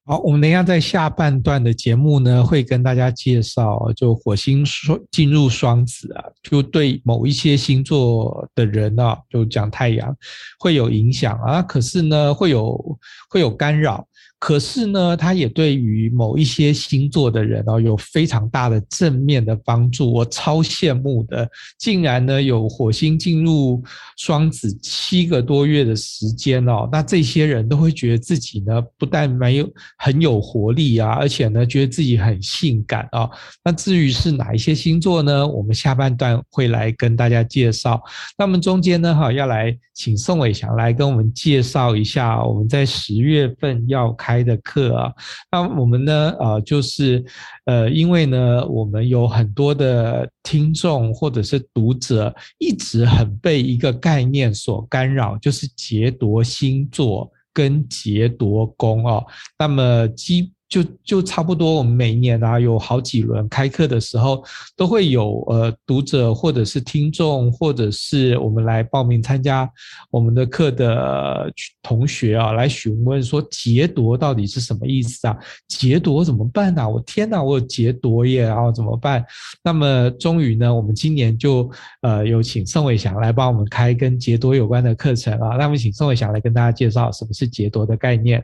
[0.05, 10.15] 好，我们等一下在下半段的节目呢，会跟大家介绍，就火星双进入双子啊，就对某一些星座的人啊，就讲太阳
[10.59, 12.97] 会有影响啊，可是呢，会有
[13.29, 14.07] 会有干扰。
[14.45, 20.11] 可是呢，它也对于某一些星座的人哦，有非常大的正面的帮助。
[20.11, 23.81] 我超羡慕的，竟然呢有火星进入
[24.17, 33.29] 双子七个多月的时间哦，那这些人都会觉得自己呢不但没有很有活力啊，而且呢觉得自己很性感啊。
[33.63, 35.47] 那至于是哪一些星座呢？
[35.47, 38.03] 我们下半段会来跟大家介绍。
[38.37, 44.32] 那么中间呢，哈要来请宋伟祥来跟我们介绍一下，我们在十月份要开。
[44.33, 45.13] 开的课啊，
[45.51, 46.35] 那我们呢？
[46.39, 47.23] 啊，就是
[47.65, 59.23] 呃，因为呢，我们有很多的听众或者是读者，一直很被一个概念所干扰，就是劫夺星座跟劫夺宫哦。
[59.59, 64.43] 那么基就就差不多，我们每一年啊有好几轮开课的时候，
[64.75, 69.69] 都会有呃读者或者是听众，或者是我们来报名参加
[70.09, 75.37] 我们的课的同学啊，来询问说劫夺到底是什么意思啊？
[75.67, 76.89] 劫夺怎么办啊？
[76.89, 79.23] 我天哪，我有劫夺耶，然后怎么办？
[79.63, 81.69] 那么终于呢，我们今年就
[82.01, 85.55] 呃有请宋伟祥来帮我们开跟劫夺有关的课程啊。
[85.55, 88.43] 那么请宋伟祥来跟大家介绍什么是劫夺的概念。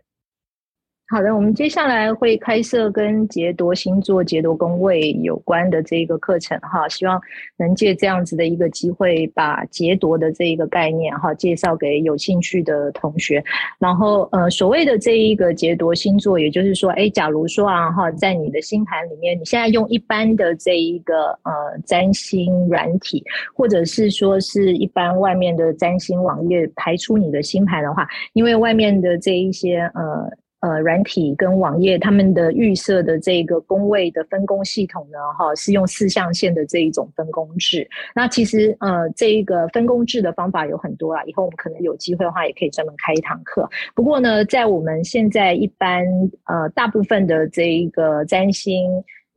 [1.11, 7.19] 好的，我们接下来会开设跟劫夺星座、劫夺宫位有关的这个课程哈，希望
[7.57, 13.43] 能借这样子的一个机会，把劫夺的这一个概念哈介绍给有兴趣的同学。
[13.79, 21.51] 然后呃，所谓的这一个劫夺星座，也就是说，哎，假如说啊哈，在你的星盘里面，你现在用一般的这一个呃
[21.87, 23.23] 占星软体，
[23.55, 30.29] 或者是说是一般外面的占星网页排出你的星盘的话，因为外面的这一些呃。
[30.61, 37.87] 呃，软体跟网页他们的预设的这个工位的分工系统呢，哈，是用四象限的这一种分工制。
[38.13, 43.69] 那其实呃，这一个分工制的方法有很多啦，以后我们可能有机会的话，也可以专门开一堂课。
[43.95, 46.05] 不过呢，在我们现在一般
[46.45, 48.89] 呃大部分的这一个占星。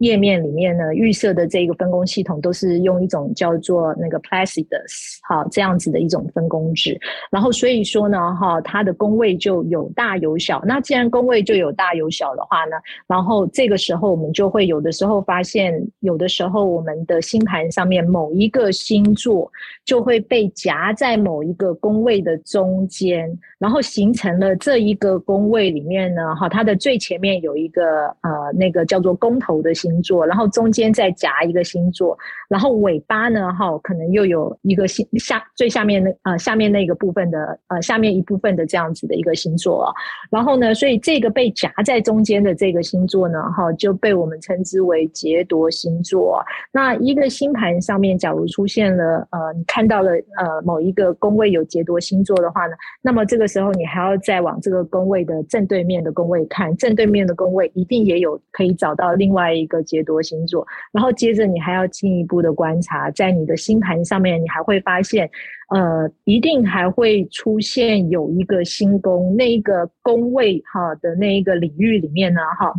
[0.03, 6.99] 页面里面呢，预设的这个分工系统都是用一种叫做那个 Placidus 好，这样子的一种分工制，
[7.31, 10.61] 然后所以说呢，哈，它的宫位就有大有小。
[10.67, 19.49] 那既然宫位就有大有小的话呢，然后这个时候我们就会有的时候发现，有的时候我们的星盘上面某一个星座
[19.85, 29.92] 就会被夹在某一个宫位的中间，然后形成了这一个宫位里面呢，哈，它的最前面有一个呃那个叫做宫头的星。
[29.93, 32.17] 星座，然后中间再夹一个星座，
[32.49, 39.93] 然后尾巴呢，哈，可能又有一个星下最下面那呃下面那个部分的呃下面一部分的这样子的一个星座啊，
[40.31, 46.43] 然后呢，所以这个被夹在中间的这个星座呢，哈，就被我们称之为劫夺星座。
[46.73, 59.72] 那一个星盘上面，假如出现了呃，你看到了呃某一个宫位有劫夺星座的话呢，那么这个时候你还要再往这个宫位的正对面的宫位看，正对面的宫位一定也有可以找到另外一个。
[59.73, 65.29] 个劫夺星座，然后接着你还要进一步的观察，在你的星盘上面，你还会发现，
[65.75, 72.73] 呃，一定还会出现有一个星宫，那一个宫位哈的那一个领域里面呢，哈。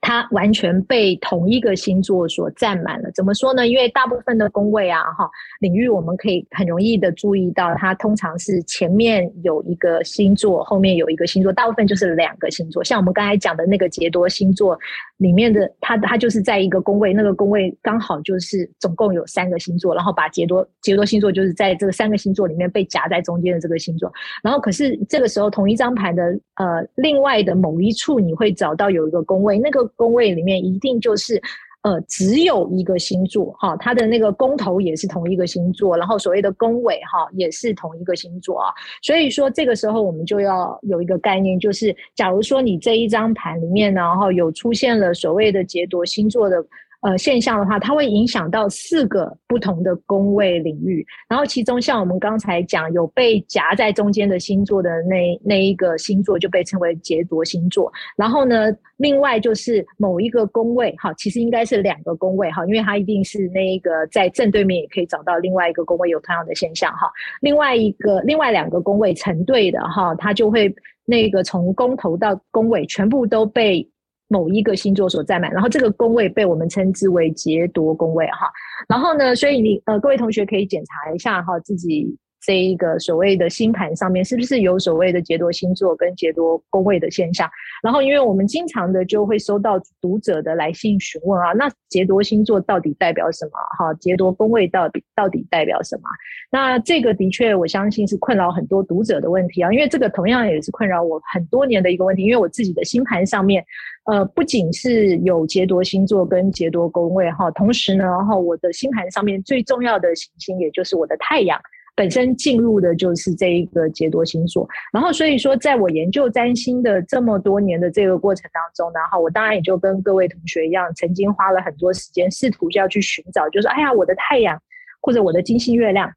[0.00, 3.10] 它完全被同一个星座所占满了。
[3.12, 3.66] 怎么说呢？
[3.68, 5.28] 因为大部分的宫位啊，哈，
[5.60, 12.82] 领域我们可以很容易的注意到，它通常是前面有一个星座，后面有一个星座，大部分就是两个星座。
[12.82, 14.78] 像我们刚才讲的那个杰多星座
[15.18, 24.10] 里面的，它它就是在一个宫位，那个宫位刚好就是总共有三个星座，然后把杰多杰多星座就是在这个三个星座里面被夹在中间的这个星座。
[24.42, 26.22] 然后可是这个时候，同一张牌的
[26.54, 29.65] 呃另外的某一处，你会找到有一个宫位。
[29.66, 31.42] 那个宫位里面一定就是，
[31.82, 38.72] 呃，只有一个星座哈，它的那个宫头也是同一个星座，然后所谓的宫尾哈也是同一个星座啊。
[39.02, 46.64] 所以说这个时候我们就要有一个概念，就是假如说你这一张盘里面呢，然后有出现了所谓的劫夺星座的。
[47.06, 51.06] 呃，现象的话，它会影响到四个不同的宫位领域。
[51.28, 57.92] 然后，其中像我们刚才讲，有被夹在中间的星座的那那一个星座就被称为劫夺星座。
[58.16, 67.08] 然后呢，另外就是某一个宫位，哈，其实应该是两个宫位，哈，因为它一定是那一个在正对面也可以找到另外一个宫位有同样的现象，哈。
[67.40, 73.88] 另外一个另外两个宫位成对的，哈，它就会那个从宫头到宫尾全部都被。
[74.28, 78.50] 某一个星座所占满，然后这个宫位被我们称之为劫夺宫位哈。
[78.88, 82.16] 然后呢，所以你呃各位同学可以检查一下哈自己。
[82.40, 87.50] 这一个所谓的星盘上面是不是有所谓的劫夺星座跟劫夺宫位的现象？
[87.82, 93.52] 然后，因为我们经常的就会收到读者的来信询问啊，那劫夺星座到底代表什么？
[93.78, 96.02] 哈，劫夺宫位到底到底代表什么？
[96.50, 103.64] 那这个的确，我相信是困扰很多读者的问题啊，因为这个同样也是困扰我很多年的一个问题，因为我自己的星盘上面，
[104.04, 111.60] 呃，不仅是有劫夺星座跟劫夺宫位哈，同时呢，哈，我的星盘上面最重要的行星，也就是我的太阳。
[111.96, 124.60] 本身进入的就是这一个劫夺星座，然后所以说，在我研究占星的这么多年的这个过程当中，然后我当然也就跟各位同学一样，曾经花了很多时间，试图就要去寻找，就是哎呀，我的太阳
[125.00, 126.12] 或者我的金星、月亮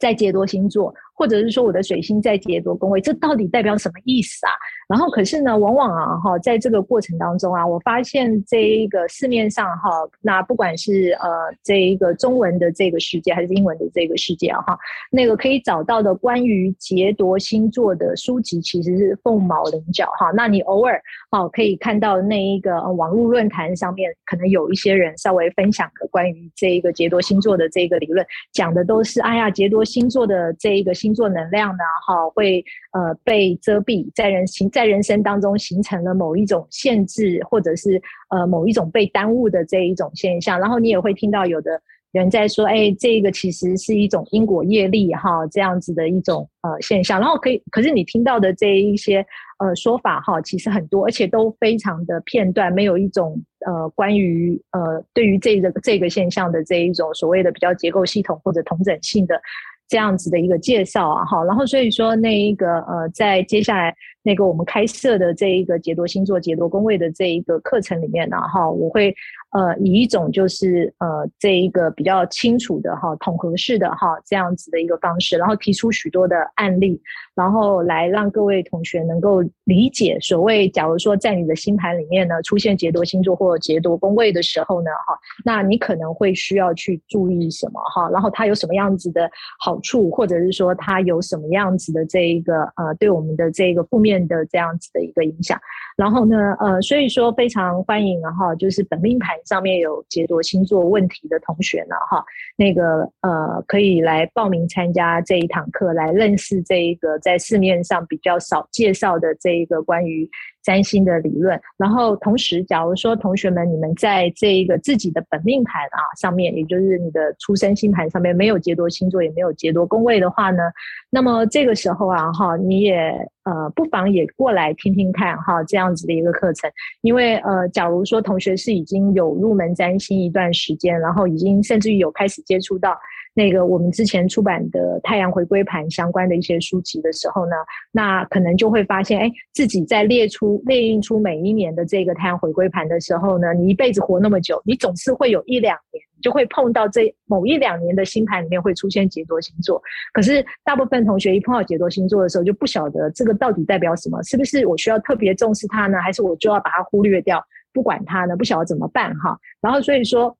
[0.00, 0.92] 在劫夺星座。
[1.18, 4.52] 或者是说我的水星在劫夺宫位，这到底代表什么意思啊？
[4.88, 11.28] 然后可是呢，往往啊哈，在这个过程当中啊，我发现这一个市面上哈，那不管是呃
[11.64, 14.78] 这一个中文的这个世界，还是英文的这个世界哈，
[15.10, 20.30] 那个可以找到的关于劫夺星座的书籍，其实是凤毛麟角哈。
[20.36, 21.02] 那你偶尔
[21.32, 31.07] 哈可以看到那一个网络论坛上面，可能有一些人稍微分享的关于这一个劫夺星座的这个理论，讲的都是哎呀劫夺星座的这一个星。
[31.08, 40.60] 星座能量呢，哈，会呃被遮蔽，在人形在人生当中形成了某一种限制，或者是呃某一种被耽误的这一种现象。
[40.60, 41.80] 然后你也会听到有的
[42.12, 47.18] 人在说，哎，这个其实是一种因果业力哈，这样子的一种呃现象。
[47.18, 49.24] 然后可以，可是你听到的这一些
[49.60, 59.40] 呃说法哈，其实很多，而且都非常的片段，没有一种呃关于呃对于这个这个现象的这一种所谓的比较结构系统或者同整性的。
[59.88, 69.14] 这样子的一个介绍啊，好，然后所以说那一个呃，在接下来那个我们开设的这一个劫夺星座、劫夺宫位的这一个课程里面呢，哈，我会
[69.52, 77.00] 呃以一种就是呃这一个比较清楚的哈统合式的哈这样子的一个方式，然后提出许多的案例，
[77.34, 89.28] 然后来让各位同学能够理解所谓，假如说在你的星盘里面呢出现劫夺星座或者劫夺宫位的时候呢，哈，那你可能会需要去注意什么哈，然后它有什么样子的
[89.58, 89.78] 好。
[89.80, 95.60] 处，或者是说它有什么样子的这一个呃，对我们的这个负面面的这样子的一个影响。
[95.96, 102.24] 然后呢，呃，所以说非常欢迎哈，就是本命盘上面有解读星座问题的同学呢，哈，
[102.56, 110.28] 那个呃，可以来报名参加这一堂课，来认识这一个在市面上比较少介绍的这一个关于。
[110.62, 120.62] 占星的理论，然后同时，假如说同学们你们在这一个自己的本命盘啊上面，也就是你的出生星盘上面没有劫夺星座，也没有劫夺宫位的话呢，
[121.10, 122.96] 那么这个时候啊哈，你也
[123.44, 126.70] 呃不妨也过来听听看哈这样子的一个课程，
[127.02, 132.98] 因为呃假如说同学是已经有入门占星一段时间，然后已经甚至于有开始接触到。
[133.38, 137.54] 那个我们之前出版的太阳回归盘相关的一些书籍的时候呢，
[137.92, 149.80] 那可能就会发现，哎，自己在列出列印出每一年的这个太阳回归盘的时候呢，你一辈子活那么久，你总是会有一两年就会碰到这某一两年的星盘里面会出现劫夺星座。
[150.12, 155.98] 可是大部分同学一碰到劫夺星座的时候，就不晓得这个到底代表什么，是不是我需要特别重视它呢？
[156.00, 157.40] 还是我就要把它忽略掉，
[157.72, 158.36] 不管它呢？
[158.36, 159.38] 不晓得怎么办哈。
[159.60, 160.36] 然后所以说。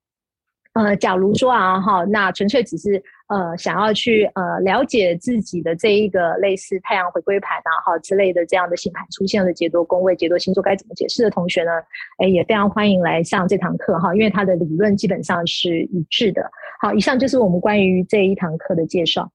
[0.74, 11.70] 呃，假如说啊，哈，那纯粹只是呃想要去呃了解自己的这一个类似太阳回归盘啊，哈之类的这样的星盘出现了解多宫位、解多星座该怎么解释的同学呢，
[12.18, 16.48] 哎，也非常欢迎来上这堂课哈，因为它的理论基本上是一致的。
[16.80, 19.28] 好，以上就是我们关于这一堂课的介绍。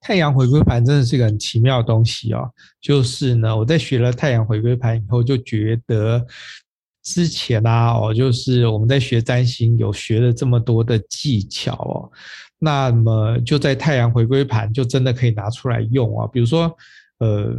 [0.00, 6.24] 太阳回归盘真的是一个很奇妙的东西哦，就是呢，我在学了太阳回归盘以后，就觉得。
[7.08, 12.10] 之前啊，哦，就是我们在学占星有学了这么多的技巧哦，
[12.58, 16.28] 那么就在太阳回归盘就真的可以拿出来用啊。
[16.30, 16.70] 比如说，
[17.18, 17.54] 呃，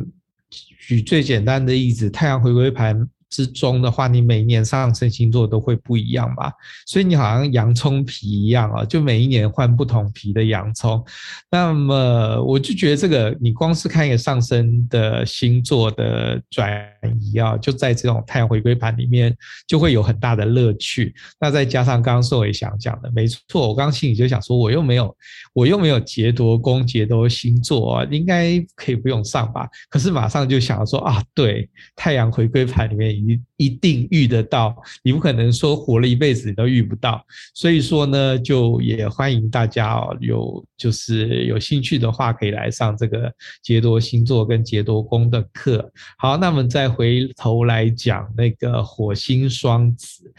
[0.80, 6.52] 举最简单的例子，太阳回归盘之中的话，你每一年上升星座都会不一样吧？
[6.86, 11.04] 所以你好像洋葱皮一样啊，就每一年换不同皮的洋葱。
[11.52, 16.71] 那么我就觉得这个，你光是看一个上升的星座的转
[17.19, 19.36] 移啊，就在这种太阳回归盘里面，
[19.67, 21.13] 就会有很大的乐趣。
[21.40, 25.15] 那再加上刚刚宋伟想讲的，没错，我刚刚心里就想说，我又没有，
[25.54, 29.67] 我又没有劫夺宫、劫夺星座啊，应该可以不用上吧？
[29.90, 37.22] 可是马上就想说啊，对，太阳回归盘里面一一定遇得到，你不可能说活了一辈子你都遇不到。
[37.54, 43.30] 所以说呢，就也欢迎大家哦，有就是有兴趣的话，可以来上这个
[43.62, 45.92] 杰多星座跟杰多宫的课。
[46.18, 50.34] 好，那我们再回头来讲那个火星双子，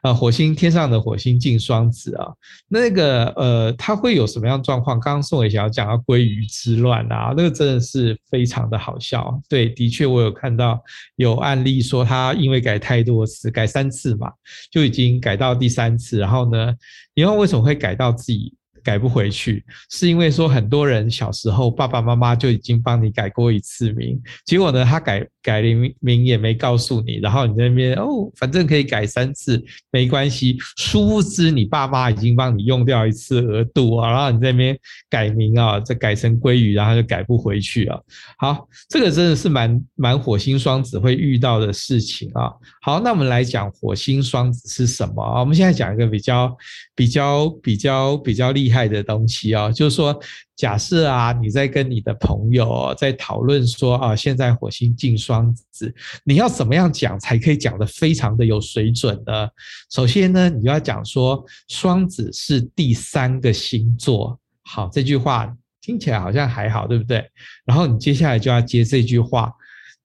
[0.00, 2.32] 啊，火星天上的火星进双子啊，
[2.68, 4.98] 那个呃，它会有什么样状况？
[4.98, 9.38] 刚刚宋伟祥讲到鲑鱼之乱啊，那个真的是非常的好笑。
[9.46, 10.82] 对，的确我有看到
[11.16, 14.32] 有案例说他因为改太多次，改三次嘛，
[14.70, 16.74] 就已经改到第三次，然后呢，
[17.12, 18.54] 以后为什么会改到自己？
[18.84, 30.58] 改不回去，是因为说很多人小时候爸爸妈妈就已经帮你改过一次名，结果呢，他改改名名也没告诉你，然后你在那边哦，反正可以改三次，没关系。
[30.76, 34.76] 殊不知你爸妈已经帮你用掉一次额度啊，然后你在那边
[35.08, 37.98] 改名啊，再改成鲑鱼，然后就改不回去啊。
[38.36, 42.50] 好，这个真的是蛮蛮火星双子会遇到的事情啊。
[42.82, 45.38] 好，那我们来讲火星双子是什么啊？
[45.40, 46.56] 我们现在讲一个比较
[46.96, 48.72] 比较比较比较厉害。
[48.72, 50.18] 害的东西啊，就是说，
[50.54, 55.92] 假设啊，你在跟你的朋友在讨论说啊，现在火星进双子，
[56.24, 59.48] 你要怎么样讲才可以讲得非常的有水准呢？
[59.90, 67.24] 首先呢，你要讲说双子是第三个星座，好，这句话听起来好像还好，对不对？
[67.64, 69.50] 然后你接下来就要接这句话，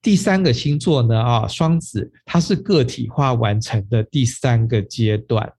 [0.02, 5.52] 第三个星座呢啊，双子它是个体化完成的第三个阶段。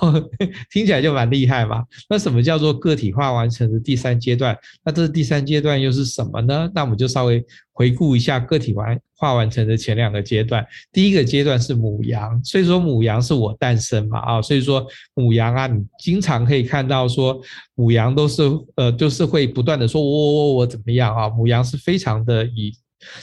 [0.70, 1.82] 听起来就蛮厉害嘛。
[2.08, 4.56] 那什么叫做个体化完成的第三阶段？
[4.84, 6.70] 那这第三阶段又是什么呢？
[6.74, 10.64] 那我们就稍微回顾一下个体完化完成的前两个阶段。
[10.92, 17.40] 第一个阶段是母羊，所以说母羊是我诞生嘛啊，所以说母羊啊，你经常可以看到说
[17.74, 18.42] 母羊都是
[18.76, 21.28] 呃，就是会不断的说我我我我怎么样啊？
[21.28, 22.72] 母羊是非常的以。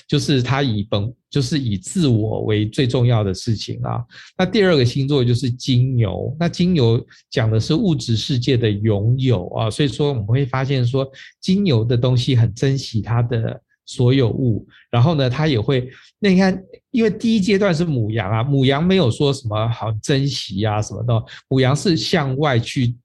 [0.07, 4.03] 就是他以本就是以自我为最重要的事情啊。
[4.37, 11.09] 那第二个星座就是金牛，那金牛讲的是物质世界的拥有啊，所以说我们会发现说
[11.39, 22.95] 金牛的东西很珍惜他的所有物，然后呢，他也会那你看，因为第一阶段是母羊啊，母羊没有说什么好珍惜啊什么的，母羊是向外去。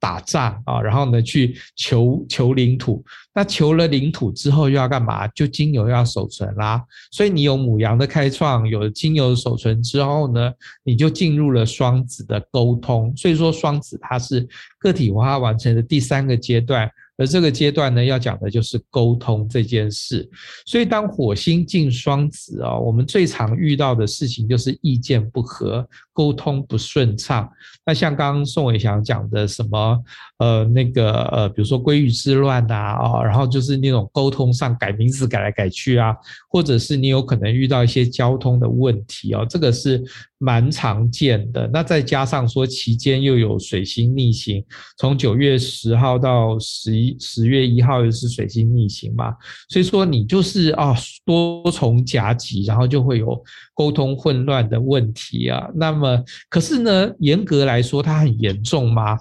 [0.00, 3.04] 打仗啊，然后呢，去求求领土。
[3.32, 5.28] 那求了领土之后又要干嘛？
[5.28, 6.82] 就金牛要守存啦。
[7.12, 10.50] 所以你有母羊的开创，有了金牛的守存之后呢，
[10.82, 13.14] 你就进入了双子的沟通。
[13.16, 14.48] 所以说双子它是
[14.80, 16.90] 个体化完成的第三个阶段。
[17.16, 20.26] 而这个阶段呢，要讲的就是沟通这件事。
[20.64, 25.86] 所以当火星进双子啊，我们最常遇到的事情就是意见不合，
[26.20, 27.50] 沟通不顺畅。
[27.86, 29.98] 那像刚刚宋伟祥讲的什么，
[30.38, 36.14] 呃，那个呃，比如说归于之乱呐，啊，然后就是那种沟通上改名字改来改去啊，
[36.50, 40.02] 或者是你有可能遇到一些交通的问题哦，这个是
[40.36, 41.68] 蛮常见的。
[41.72, 44.62] 那再加上说期间又有水星逆行，
[44.98, 47.16] 从九月十号到十一。
[47.20, 49.36] 十月一号又是水星逆行嘛，
[49.68, 53.40] 所以说你就是啊多重夹击，然后就会有
[53.74, 55.68] 沟通混乱的问题啊。
[55.74, 56.09] 那么
[56.48, 59.16] 可是呢，严格来说它很严重吗？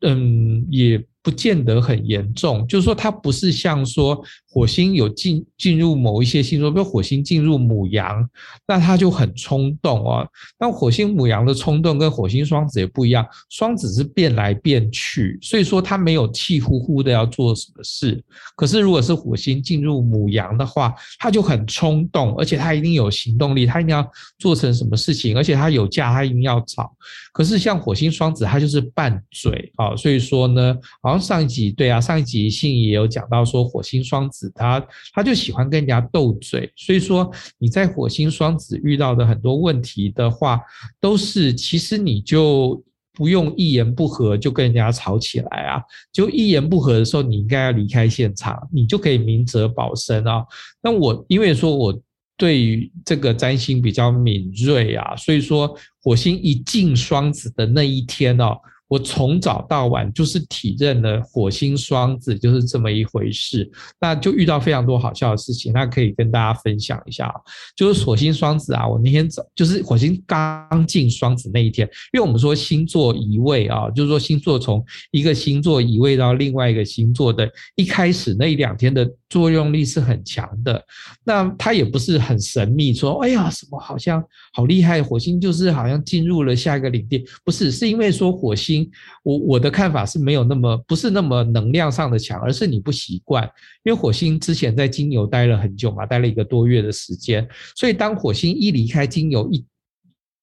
[0.00, 4.22] 嗯，也不见得很严重，就是说它不是像说。
[4.56, 8.26] 火星有进进入某一些星座，比如火星进入母羊，
[8.66, 10.26] 那他就很冲动哦。
[10.58, 18.24] 那火星母羊的冲动跟火星双子也不一样，双子是变来变去，所以说他没有气呼呼的要做什么事。
[18.56, 26.90] 可是如果是火星进入母羊的话，他就很冲动，而且他一定有行动力，他一定要做成什么事情，而且他有假，他一定要吵。
[27.30, 29.94] 可是像火星双子，他就是拌嘴啊。
[29.94, 34.45] 所以说呢，好像上一集对啊，上一集信也有讲到说火星双子。
[34.54, 40.60] 他他就喜欢跟人家斗嘴，所以说你在火星双子遇到的很多问题的话，
[41.00, 42.82] 都是其实你就
[43.12, 45.82] 不用一言不合就跟人家吵起来啊，
[46.12, 50.44] 就一言不合的时候，你应该要离开现场，你就可以明哲保身啊。
[50.82, 51.98] 那我因为说我
[52.36, 58.58] 对于这个占星比较敏锐啊，所以说火星一进双子的那一天哦。
[58.88, 63.68] 我从早到晚就是体认了火星双子就是这么一回事，
[64.00, 67.32] 那就遇到非常多好笑的事情，那可以跟大家分享一下。
[67.74, 80.80] 就是火星双子啊，我那天早就是火星刚进双子那一天，因为我们说星座移位啊，就是说星座从一个星座移位到另外一个星座的一开始那两天的作用力是很强的。
[81.24, 84.22] 那它也不是很神秘，说哎呀什么好像
[84.52, 88.75] 好厉害，火星就是好像进入了下一个领地，不是，是因为说火星。
[89.22, 93.44] 我我的看法是没有那么不是那么能量上的强，而是你不习惯，
[93.84, 97.46] 因为火星之前在金牛待了很久嘛，待了一个多月的时间，
[97.76, 99.64] 所以当火星一离开金牛一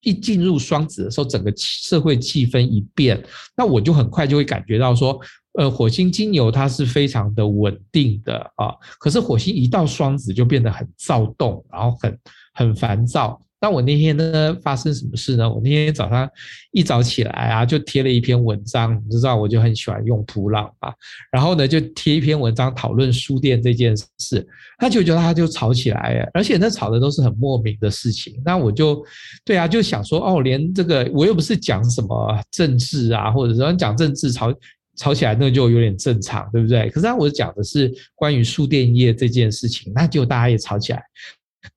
[0.00, 3.22] 一进入双子的时候，整个社会气氛一变，
[3.56, 5.18] 那我就很快就会感觉到说，
[5.58, 12.18] 呃，火星金牛它是非常的稳定的啊，可是火星一到双子就变得很躁动，然后很
[12.52, 13.40] 很烦躁。
[13.64, 15.50] 那我那天呢，发生什么事呢？
[15.50, 16.28] 我那天早上
[16.70, 20.92] 一早起来啊，就贴了一篇文章，你知道我就很喜欢用噗浪啊，
[21.32, 24.46] 然后呢就贴一篇文章讨论书店这件事，
[24.76, 28.38] 他就觉得他就吵起来，而且那吵的都是很莫名的事情。
[28.44, 29.02] 那我就
[29.46, 34.54] 对啊，就想说哦，连这个我又不是讲什么政治啊，或者说讲政治吵
[34.94, 36.90] 吵起来，那就有点正常，对不对？
[36.90, 41.02] 可是我讲的是关于书店业这件事情，那就大家也吵起来。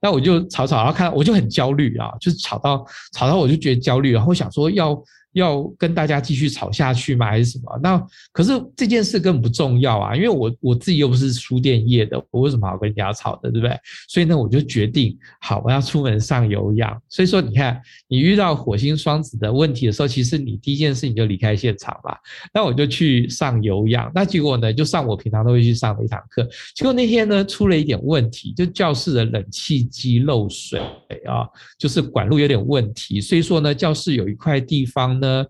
[0.02, 5.02] 那我就吵吵，然后看我就很焦虑啊，就是吵到吵到我就觉得焦虑，然后想说要。
[5.34, 7.28] 要跟大家继续吵下去吗？
[7.28, 7.80] 还是什么？
[7.84, 13.78] 那可是这件事根本不重要啊，因为我我自己又不是书店业的，我为什么要跟人家吵的，对不对？
[14.08, 17.00] 所以呢，我就决定，好，我要出门上有氧。
[17.08, 22.18] 所以说，你看，你遇到火星双子的问题的时候，其实你第一件事情就离开现场吧。
[22.52, 26.50] 那我就去上有氧，那结果呢，就上我平常都会去上的一堂课。
[26.74, 30.80] 结果那天呢，出了一点问题，就教室的冷气机漏水
[31.28, 31.46] 啊，
[31.78, 33.22] 就是管路有点问题。
[33.22, 35.27] 所以说呢，教室有一块地方呢。
[35.28, 35.46] 呢，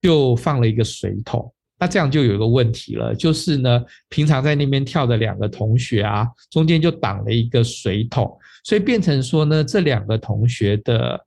[0.00, 11.20] 就放了一个水桶，那这样就有一个问题了，就是呢，平常在那边跳的两个同学啊，中间就挡了一个水桶，所以变成说呢，这两个同学的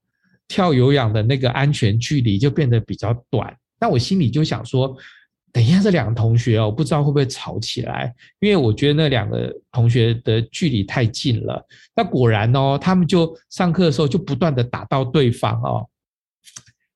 [0.47, 3.55] 跳有氧的那个安全距离就变得比较短。
[3.79, 4.95] 那我心里就想说，
[5.51, 11.63] 等一下这两个同学哦，不知道会不会吵起来，因为我觉得那两个同学的距离太近了。
[11.95, 15.87] 那果然哦，他们就上课的时候就不断的打到对方哦。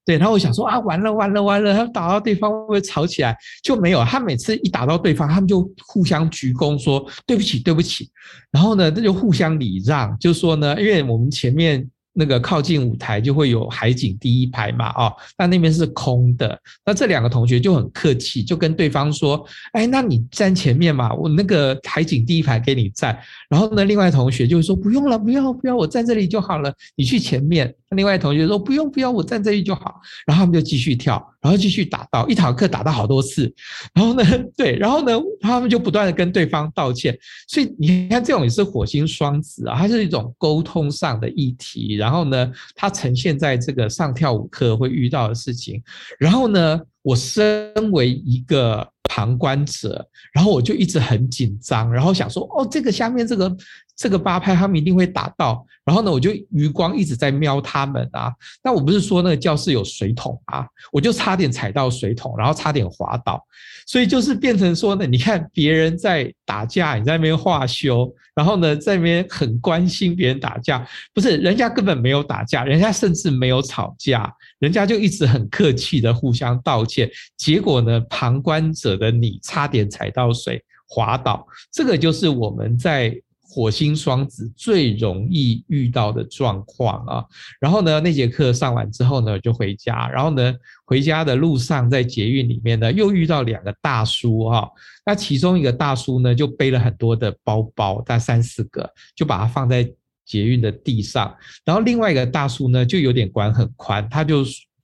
[0.06, 3.36] 对，然后我想说啊，完了完了完了，他打到对方会不会吵起来？
[3.64, 8.10] 就没有，他每次一打到对方，他们就互相鞠躬说对不起对不起，
[8.52, 11.88] 然后呢，这就互相礼让，就说呢，因为我们前面。
[12.14, 16.60] 那个靠近舞台就会有海景第一排嘛，哦，那那边是空的。
[16.86, 19.42] 那这两个同学就很客气，就跟对方说
[19.72, 23.18] ：“哎，那你站前面嘛，我那个海景第一排给你站。”
[23.50, 31.22] 然后呢，另外同学就说：“不用了，不要不要，我站这里就好了，你去前面。”另外同学说：“不用不要，我站这里就好。”然后他们就继续跳。
[31.42, 33.52] 然后继续打到一堂课打到好多次，
[33.96, 34.24] 然后呢，
[34.56, 37.18] 对，然后呢，他们就不断的跟对方道歉。
[37.48, 41.96] 所以你看，这种也是火星双子啊，它是一种沟通上的议题。
[41.96, 45.82] 然后呢，它呈现在这个上跳舞课会遇到的事情。
[46.20, 53.56] 然后呢，我身为一个旁观者，然后我就一直很紧张，然后想说，哦，这个下面这个。
[53.94, 58.34] 这个八拍他们一定会打到，然后呢，我就余光一直在瞄他们啊。
[58.64, 63.46] 那我不是说那个教室有水桶啊，我就差点踩到水桶，然后差点滑倒。
[63.86, 70.84] 所以就是变成说呢，你看别人在打架，你在那边画休，然后呢，在那边很关心别人打架，
[71.14, 77.12] 不是人家根本没有打架，人家甚至没有吵架，人家就一直很客气的互相道歉。
[77.36, 83.14] 结果呢，旁观者的你差点踩到水滑倒，这个就是我们在。
[83.54, 87.26] 火星双子最容易遇到的状况啊，
[87.60, 90.56] 然后呢，那节课上完之后呢，就回家，然后呢，
[90.86, 94.72] 回家的路上在捷运里面呢，又遇到两个大叔哈，
[95.06, 99.84] 那其中一个大叔呢，就背了很多的包包，大概三四个，就把它放在
[100.26, 104.44] 捷运的地上，然后另外一个大叔呢，就有点管很宽，他就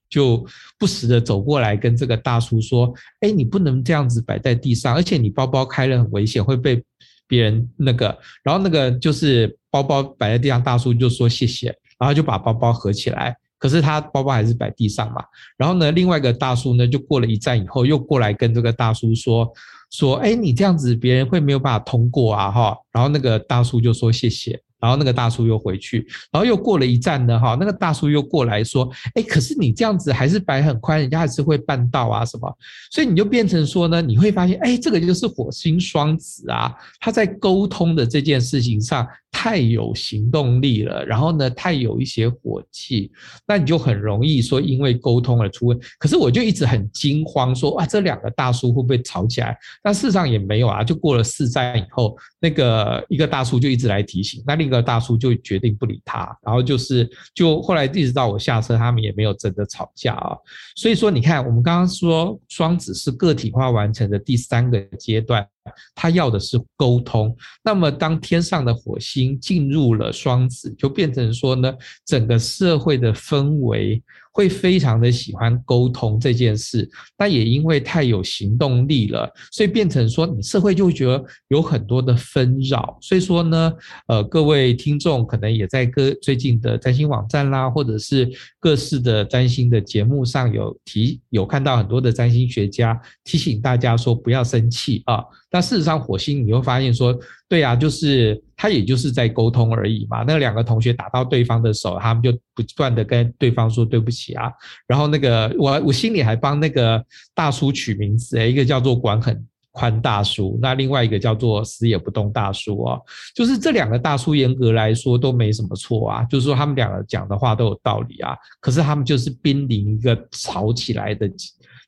[0.10, 0.46] 就
[0.78, 6.84] 不时的走过来跟这个大叔说，哎，你不能这样子摆在地上，而且你包包开了很危险，会被。
[7.30, 11.68] 别人那个，然后那个就是包包摆在地上，大叔就说谢谢，
[12.00, 13.36] 然后就把包包合起来。
[13.60, 15.22] 可是他包包还是摆地上嘛。
[15.58, 19.52] 然后呢，另外一个大叔呢，就过了一站以后，又过来跟这个大叔说
[19.92, 22.78] 说，哎，你这样子别人会没有办法通过啊，哈。
[22.94, 24.58] 然后那个大叔就说谢谢。
[24.80, 32.58] 然后那个大叔又回去，然后又过了一站呢，哈，那个大叔又过来说，哎，可是你这样子还是摆很宽，人家还是会绊到啊什么，
[32.92, 43.12] 所以你就变成说呢，你会发现，哎，这个就是火星双子啊，他在沟通的这件事情上太有行动力了，然后呢，太有一些火气，
[43.48, 45.80] 那你就很容易说因为沟通而出问。
[46.00, 49.56] 可是我就一直很惊慌说，说啊，这两个大叔会不会吵起来？
[49.84, 60.36] 但事实上也没有啊，就过了四站以后，那个一个大叔就一直来提醒，那另一个大叔就决定不理他，然后就是就后来一直到我下车，他们也没有真的吵架啊。
[60.76, 65.48] 所以说，你看我们刚刚说双子是个体化完成的第三个阶段。
[65.96, 71.74] 他要的是沟通，那么当天上的火星进入了双子，就变成说呢，
[72.06, 74.02] 整个社会的氛围。
[74.38, 83.00] 会非常的喜欢沟通这件事，但也因为太有行动力了，所以变成说你社会就会觉得有很多的纷扰。
[83.02, 83.74] 所以说呢，
[84.06, 88.30] 呃，各位听众可能也在各最近的占星网站啦，或者是
[88.60, 95.24] 各式的占星的节目上有提有看到很多的占星学家提醒大家说不要生气啊。
[95.50, 97.20] 但事实上，火星你会发现说。
[97.50, 100.24] 对啊，就是他，也就是在沟通而已嘛。
[100.28, 104.52] 那两个同学打到对方的手，他们就不断的跟对方说对不起啊。
[104.86, 107.02] 然后那个我我心里还帮那个
[107.34, 113.02] 大叔取名字，一个叫做管很宽大叔，那另外一个叫做死也不动大叔哦。
[113.34, 118.36] 就是这两个大叔严格来说都没什么错啊，就是说他们两个讲的话都有道理啊。
[118.60, 121.32] 可是他们就是濒临一个吵起来的。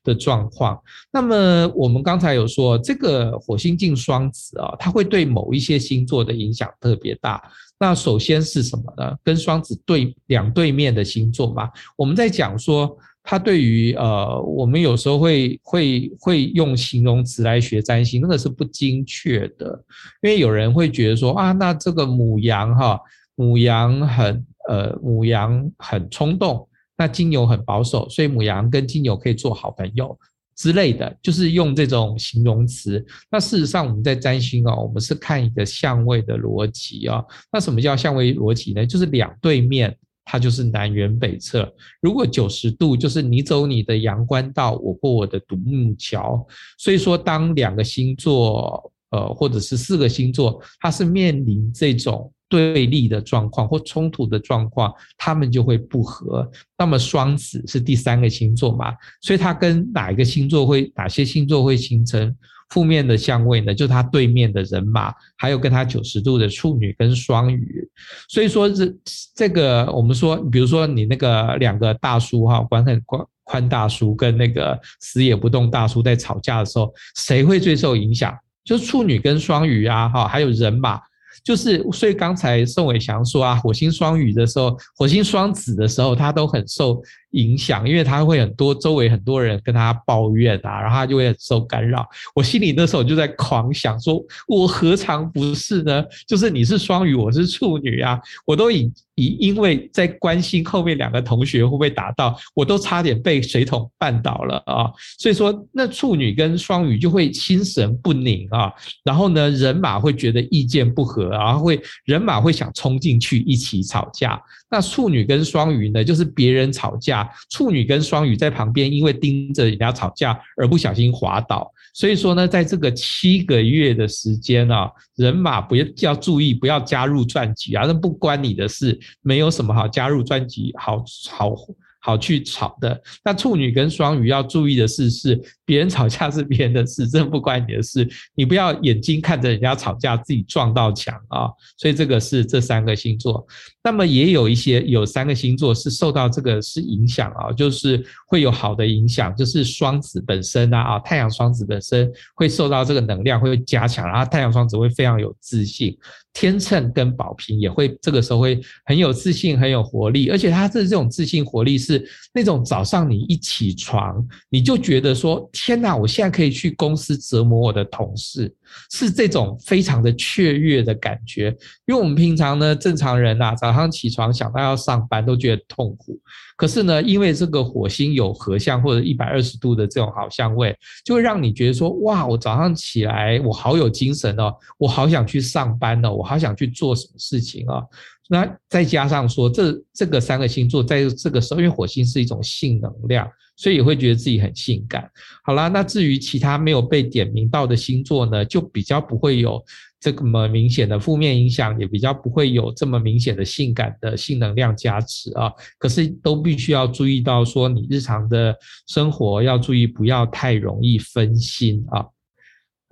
[0.02, 0.80] 的状况，
[1.12, 7.42] 那么我们刚才有说，这个火星进双子啊，它会对某一些星座的影响特别大。
[7.78, 9.16] 那首先是什么呢？
[9.22, 11.70] 跟双子对两对面的星座嘛。
[11.96, 19.82] 我们在讲说，它对于呃，我们有时候会会会用形容词来学占星，那个是不精确的，
[20.22, 23.00] 因为有人会觉得说啊，那这个母羊哈，
[23.34, 26.66] 母羊很呃，母羊很冲动。
[27.00, 30.14] 那金牛很保守，所以母羊跟金牛可以做好朋友
[30.54, 33.02] 之类的，就是用这种形容词。
[33.30, 37.24] 那事实上，我们在占星啊，我们是看一个相位的逻辑啊。
[37.50, 38.84] 那什么叫相位逻辑呢？
[38.84, 39.96] 就是两对面，
[40.26, 41.72] 它就是南辕北辙。
[42.02, 46.46] 如果九十度，就是你走你的阳关道，我过我的独木桥。
[46.76, 52.30] 所以说，当两个星座，呃，或者是四个星座，它是面临这种。
[52.50, 56.50] 对立的状况或冲突的状况，他们就会不合。
[56.76, 58.92] 那么双子是第三个星座嘛，
[59.22, 62.34] 所以它跟哪一个星座会，哪些星座会形成
[62.70, 63.72] 负面的相位呢？
[63.72, 67.88] 就它对面的人马，还有跟它九十度的处女跟双鱼。
[68.28, 68.92] 所以说这
[69.36, 78.36] 这个我们说，比如说你那个两个大叔哈，管很宽宽大叔跟那个死也不动大叔在吵架的时候，谁会最受影响？
[78.64, 81.00] 就是处女跟双鱼啊，哈，还有人马。
[81.42, 87.02] 就是，所以刚才宋伟祥说啊，火星双鱼的时候，火星双子的时候，他都很受
[87.32, 92.06] 影响，因为他会很多周围很多人跟他抱怨啊，然后他就会很受干扰。
[92.34, 96.04] 我心里那时候就在狂想说，我何尝不是呢？
[96.26, 104.90] 就是你是双鱼，我是处女啊，我都已已因为在关心后面两个同学会不会打到，我都差点被水桶绊倒了啊。
[105.18, 108.72] 所以说，那处女跟双鱼就会心神不宁啊，
[109.04, 114.40] 然后呢，人马会觉得意见不合，然后会人马会想冲进去一起吵架。
[114.70, 121.70] 那处女跟双鱼呢，就是别人吵架，处女跟双鱼在旁边，因为盯着人家吵架而不小心滑倒。
[121.92, 131.54] 所以说呢，在这个七个月的时间啊，人马不要要注意，不要加入转局啊，那不关你的事，没有什么好加入转局，好好。
[132.02, 141.50] 好去吵的，那处女跟双鱼要注意的事是，别人吵架是别人的事，这不关你的事，你不要眼睛看着人家吵架，自己撞到墙啊。
[141.76, 143.46] 所以这个是这三个星座，
[143.82, 155.96] 那么也有一些有三个星座是受到这个是影响啊，就是会有好的影响，就是双子本身啊，啊，太阳双子本身会受到这个能量会加强，然后太阳双子会非常有自信。
[156.32, 168.54] 天秤跟宝瓶也会这个时候会很有自信，很有活力，而且他的这种自信活力是那种早上你一起床你就觉得说天哪，我现在可以去公司折磨我的同事，
[168.92, 171.48] 是这种非常的雀跃的感觉。
[171.86, 176.18] 因为我们平常呢，正常人呐，早上起床想到要上班都觉得痛苦。
[176.56, 187.86] 可是呢，因为这个火星有合相或者一百二十度的这种好相位，就会让你觉得说，哇，我早上起来我好有精神哦，我好想去上班哦，我好想去做什么事情哦。
[188.28, 195.08] 那再加上说，这这个三个星座在这个时候，因为火星是一种性能量，所以也会觉得自己很性感。
[195.44, 199.62] 好啦，那至于其他没有被点名到的星座呢，就比较不会有。
[200.00, 205.52] 这么明显的负面影响，也比较不会有这么明显的性感的性能量加持啊。
[205.78, 208.56] 可是都必须要注意到，说你日常的
[208.88, 212.04] 生活要注意，不要太容易分心啊。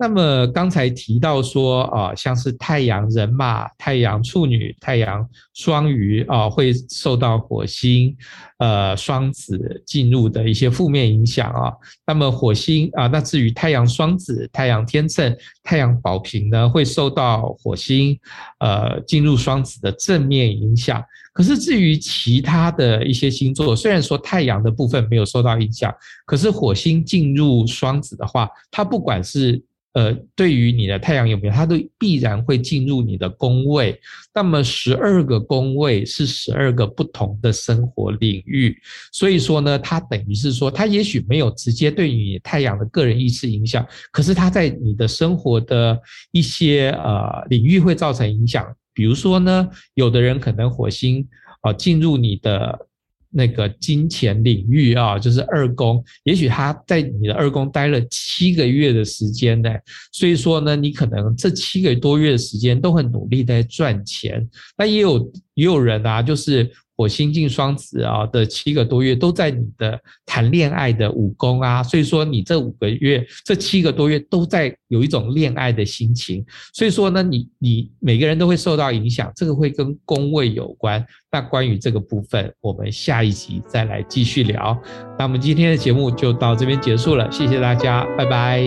[0.01, 8.15] 那么刚才提到说啊，像是太阳人马、太阳处女、太阳双鱼啊，会受到火星
[8.59, 11.73] 呃双子进入的一些负面影响啊。
[12.07, 18.17] 那么火星啊，那至于太阳双子、太阳天秤、太阳宝瓶呢，会受到火星
[18.59, 21.03] 呃进入双子的正面影响。
[21.33, 25.93] 可是至于其他的一些星座，虽然说太阳的部分没有受到影响，
[26.25, 29.61] 可是火星进入双子的话，它不管是
[29.99, 33.99] 呃，对于你的太阳有没有，它都必然会进入你的宫位。
[34.33, 38.77] 那么十二个宫位是十二个不同的生活领域，
[39.11, 45.99] 所以说呢，它等于是说，它也许没有直接对你太阳的个人意识影响，可是它在你的生活的
[46.31, 48.65] 一些呃领域会造成影响。
[48.93, 51.27] 比如说呢，有的人可能火星
[51.59, 52.87] 啊进入你的。
[53.31, 59.69] 那个金钱领域啊，就是二宫，也许他在你的二宫待了七个月的时间呢，
[60.11, 66.69] 所以说呢，你可能这七个多月的时间都很努力在赚钱，那也有也有人啊，就是。
[66.99, 81.01] 火星进双子啊的七个多月都在你的谈恋爱的五宫啊，所以说你这五个月这七个多月都在有一种恋爱的心情，所以说呢，你你每个人都会受到影响，这个会跟宫位有关。
[81.31, 84.77] 那关于这个部分，我们下一集再来继续聊。
[85.17, 88.61] 那我们今天的节目就到这边结束了，谢谢大家，拜拜，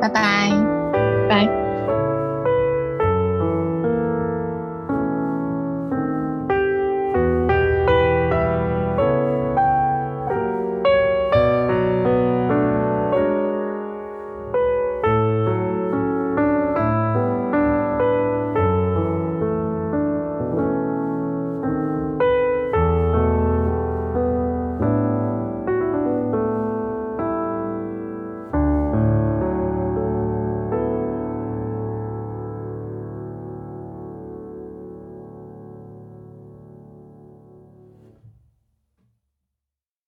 [0.00, 0.50] 拜拜，
[1.28, 1.59] 拜。